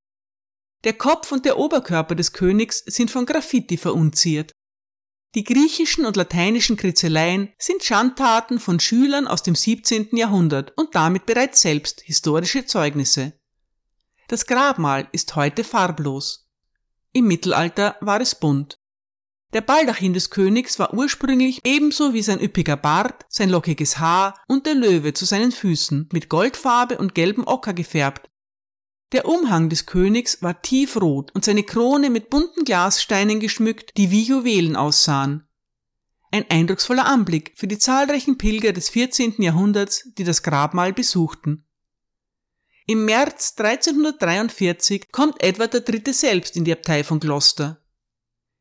Der 0.85 0.93
Kopf 0.93 1.31
und 1.31 1.45
der 1.45 1.57
Oberkörper 1.57 2.15
des 2.15 2.33
Königs 2.33 2.83
sind 2.85 3.11
von 3.11 3.25
Graffiti 3.25 3.77
verunziert. 3.77 4.51
Die 5.35 5.43
griechischen 5.43 6.05
und 6.05 6.15
lateinischen 6.15 6.77
Kritzeleien 6.77 7.53
sind 7.57 7.83
Schandtaten 7.83 8.59
von 8.59 8.79
Schülern 8.79 9.27
aus 9.27 9.43
dem 9.43 9.55
17. 9.55 10.15
Jahrhundert 10.15 10.73
und 10.77 10.95
damit 10.95 11.25
bereits 11.25 11.61
selbst 11.61 12.01
historische 12.01 12.65
Zeugnisse. 12.65 13.33
Das 14.27 14.45
Grabmal 14.45 15.07
ist 15.11 15.35
heute 15.35 15.63
farblos. 15.63 16.42
Im 17.13 17.27
Mittelalter 17.27 17.95
war 18.01 18.19
es 18.21 18.35
bunt. 18.35 18.79
Der 19.53 19.61
Baldachin 19.61 20.13
des 20.13 20.31
Königs 20.31 20.79
war 20.79 20.95
ursprünglich 20.95 21.61
ebenso 21.63 22.15
wie 22.15 22.23
sein 22.23 22.41
üppiger 22.41 22.75
Bart, 22.75 23.25
sein 23.29 23.49
lockiges 23.49 23.99
Haar 23.99 24.41
und 24.47 24.65
der 24.65 24.73
Löwe 24.73 25.13
zu 25.13 25.25
seinen 25.25 25.51
Füßen 25.51 26.09
mit 26.11 26.27
Goldfarbe 26.27 26.97
und 26.97 27.13
gelbem 27.13 27.45
Ocker 27.45 27.73
gefärbt. 27.73 28.31
Der 29.11 29.27
Umhang 29.27 29.69
des 29.69 29.85
Königs 29.85 30.41
war 30.41 30.63
tiefrot 30.63 31.29
und 31.35 31.45
seine 31.45 31.61
Krone 31.61 32.09
mit 32.09 32.31
bunten 32.31 32.65
Glassteinen 32.65 33.39
geschmückt, 33.39 33.95
die 33.95 34.09
wie 34.09 34.23
Juwelen 34.23 34.75
aussahen. 34.75 35.47
Ein 36.31 36.49
eindrucksvoller 36.49 37.05
Anblick 37.05 37.53
für 37.55 37.67
die 37.67 37.77
zahlreichen 37.77 38.39
Pilger 38.39 38.73
des 38.73 38.89
14. 38.89 39.35
Jahrhunderts, 39.37 40.09
die 40.17 40.23
das 40.23 40.41
Grabmal 40.41 40.93
besuchten. 40.93 41.67
Im 42.85 43.05
März 43.05 43.53
1343 43.57 45.11
kommt 45.11 45.41
Edward 45.41 45.73
III. 45.73 46.13
selbst 46.13 46.57
in 46.57 46.65
die 46.65 46.73
Abtei 46.73 47.05
von 47.05 47.19
Gloucester. 47.21 47.81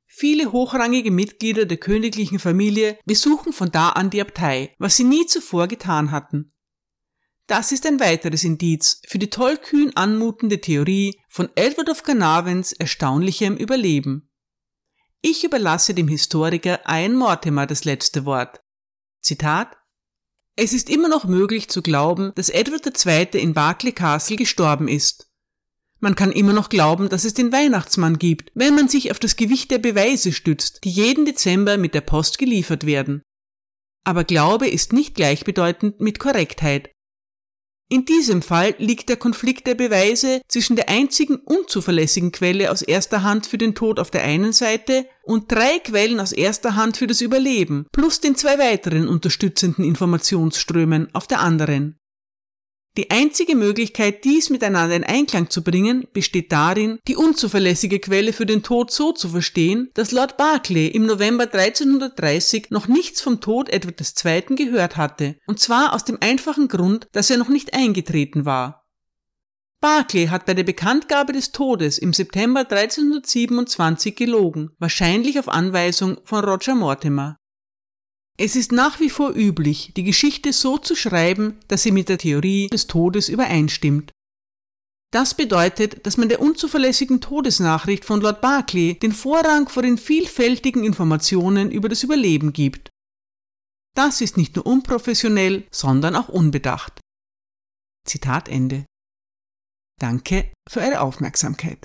Viele 0.07 0.53
hochrangige 0.53 1.11
Mitglieder 1.11 1.65
der 1.65 1.79
königlichen 1.79 2.39
Familie 2.39 2.99
besuchen 3.05 3.53
von 3.53 3.73
da 3.73 3.89
an 3.89 4.11
die 4.11 4.21
Abtei, 4.21 4.75
was 4.79 4.97
sie 4.97 5.05
nie 5.05 5.27
zuvor 5.27 5.67
getan 5.67 6.13
hatten. 6.13 6.53
Das 7.49 7.73
ist 7.73 7.85
ein 7.85 7.99
weiteres 7.99 8.45
Indiz 8.45 9.03
für 9.09 9.19
die 9.19 9.31
tollkühn 9.31 9.97
anmutende 9.97 10.61
Theorie 10.61 11.19
von 11.29 11.49
Edward 11.57 11.91
of 11.91 12.05
Carnarvons 12.05 12.73
erstaunlichem 12.73 13.57
Überleben. 13.57 14.31
Ich 15.21 15.43
überlasse 15.43 15.95
dem 15.95 16.07
Historiker 16.07 16.81
Ian 16.87 17.15
Mortimer 17.15 17.67
das 17.67 17.85
letzte 17.85 18.25
Wort. 18.25 18.61
Zitat 19.21 19.77
es 20.57 20.73
ist 20.73 20.91
immer 20.91 21.09
noch 21.09 21.25
möglich 21.25 21.69
zu 21.69 21.83
glauben, 21.83 22.33
dass 22.35 22.51
Edward 22.51 22.87
II. 23.07 23.41
in 23.41 23.55
Berkeley 23.55 23.93
Castle 23.93 24.37
gestorben 24.37 24.89
ist. 24.89 25.29
Man 26.01 26.15
kann 26.15 26.33
immer 26.33 26.53
noch 26.53 26.69
glauben, 26.69 27.09
dass 27.09 27.25
es 27.25 27.33
den 27.33 27.53
Weihnachtsmann 27.53 28.19
gibt, 28.19 28.51
wenn 28.55 28.75
man 28.75 28.89
sich 28.89 29.11
auf 29.11 29.19
das 29.19 29.37
Gewicht 29.37 29.71
der 29.71 29.79
Beweise 29.79 30.33
stützt, 30.33 30.85
die 30.85 30.91
jeden 30.91 31.25
Dezember 31.25 31.79
mit 31.79 31.95
der 31.95 32.01
Post 32.01 32.39
geliefert 32.39 32.85
werden. 32.85 33.23
Aber 34.05 34.25
Glaube 34.25 34.69
ist 34.69 34.93
nicht 34.93 35.15
gleichbedeutend 35.15 36.01
mit 36.01 36.19
Korrektheit. 36.19 36.91
In 37.93 38.07
diesem 38.07 38.41
Fall 38.41 38.75
liegt 38.79 39.11
der 39.11 39.19
Konflikt 39.19 39.67
der 39.67 39.75
Beweise 39.75 40.41
zwischen 40.49 40.77
der 40.77 40.89
einzigen 40.89 41.37
unzuverlässigen 41.37 42.33
Quelle 42.33 42.71
aus 42.71 42.81
erster 42.81 43.23
Hand 43.23 43.45
für 43.45 43.59
den 43.59 43.75
Tod 43.75 44.01
auf 44.01 44.11
der 44.11 44.25
einen 44.25 44.55
Seite 44.55 45.05
und 45.23 45.53
drei 45.53 45.79
Quellen 45.79 46.19
aus 46.19 46.33
erster 46.33 46.75
Hand 46.75 46.97
für 46.97 47.07
das 47.07 47.21
Überleben, 47.21 47.85
plus 47.93 48.19
den 48.19 48.35
zwei 48.35 48.59
weiteren 48.59 49.09
unterstützenden 49.09 49.85
Informationsströmen 49.85 51.15
auf 51.15 51.27
der 51.27 51.41
anderen. 51.41 51.99
Die 52.99 53.11
einzige 53.11 53.57
Möglichkeit, 53.57 54.23
dies 54.25 54.51
miteinander 54.51 54.95
in 54.95 55.05
Einklang 55.05 55.49
zu 55.49 55.65
bringen, 55.65 56.07
besteht 56.13 56.53
darin, 56.53 56.99
die 57.09 57.17
unzuverlässige 57.17 58.01
Quelle 58.01 58.35
für 58.35 58.45
den 58.45 58.63
Tod 58.63 58.91
so 58.91 59.13
zu 59.13 59.31
verstehen, 59.31 59.91
dass 59.95 60.13
Lord 60.13 60.37
Berkeley 60.37 60.89
im 60.89 61.07
November 61.07 61.45
1330 61.45 62.67
noch 62.69 62.89
nichts 62.89 63.23
vom 63.23 63.41
Tod 63.41 63.71
Edward 63.71 63.99
II. 63.99 64.57
gehört 64.57 64.99
hatte, 64.99 65.37
und 65.47 65.59
zwar 65.59 65.95
aus 65.95 66.05
dem 66.05 66.19
einfachen 66.21 66.69
Grund, 66.69 67.09
dass 67.13 67.31
er 67.31 67.39
noch 67.39 67.49
nicht 67.49 67.73
eingetreten 67.73 68.45
war. 68.45 68.83
Berkeley 69.81 70.27
hat 70.27 70.45
bei 70.45 70.53
der 70.53 70.63
Bekanntgabe 70.63 71.33
des 71.33 71.51
Todes 71.51 71.97
im 71.97 72.13
September 72.13 72.61
1327 72.61 74.15
gelogen, 74.15 74.71
wahrscheinlich 74.79 75.39
auf 75.39 75.49
Anweisung 75.49 76.19
von 76.25 76.45
Roger 76.45 76.75
Mortimer. 76.75 77.37
Es 78.39 78.57
ist 78.57 78.73
nach 78.73 78.99
wie 78.99 79.11
vor 79.11 79.35
üblich, 79.35 79.93
die 79.97 80.05
Geschichte 80.05 80.53
so 80.53 80.79
zu 80.79 80.97
schreiben, 80.97 81.59
dass 81.69 81.83
sie 81.83 81.93
mit 81.93 82.09
der 82.09 82.19
Theorie 82.19 82.69
des 82.69 82.87
Todes 82.87 83.29
übereinstimmt. 83.29 84.11
Das 85.13 85.35
bedeutet, 85.35 86.07
dass 86.07 86.17
man 86.17 86.31
der 86.31 86.41
unzuverlässigen 86.41 87.21
Todesnachricht 87.21 88.05
von 88.07 88.23
Lord 88.23 88.41
Berkeley 88.41 88.99
den 88.99 89.13
Vorrang 89.13 89.69
vor 89.69 89.83
den 89.83 89.99
vielfältigen 89.99 90.85
Informationen 90.85 91.71
über 91.71 91.91
das 91.91 92.03
Überleben 92.03 92.55
gibt. 92.55 92.89
Das 93.95 94.23
ist 94.23 94.39
nicht 94.39 94.57
nur 94.57 94.65
unprofessionell, 94.67 95.67
sondern 95.71 96.17
auch 96.17 96.31
unbedacht. 96.31 96.99
Zitat 98.09 98.49
Ende. 98.49 98.87
Danke 100.01 100.51
für 100.69 100.81
eure 100.81 101.03
Aufmerksamkeit. 101.03 101.85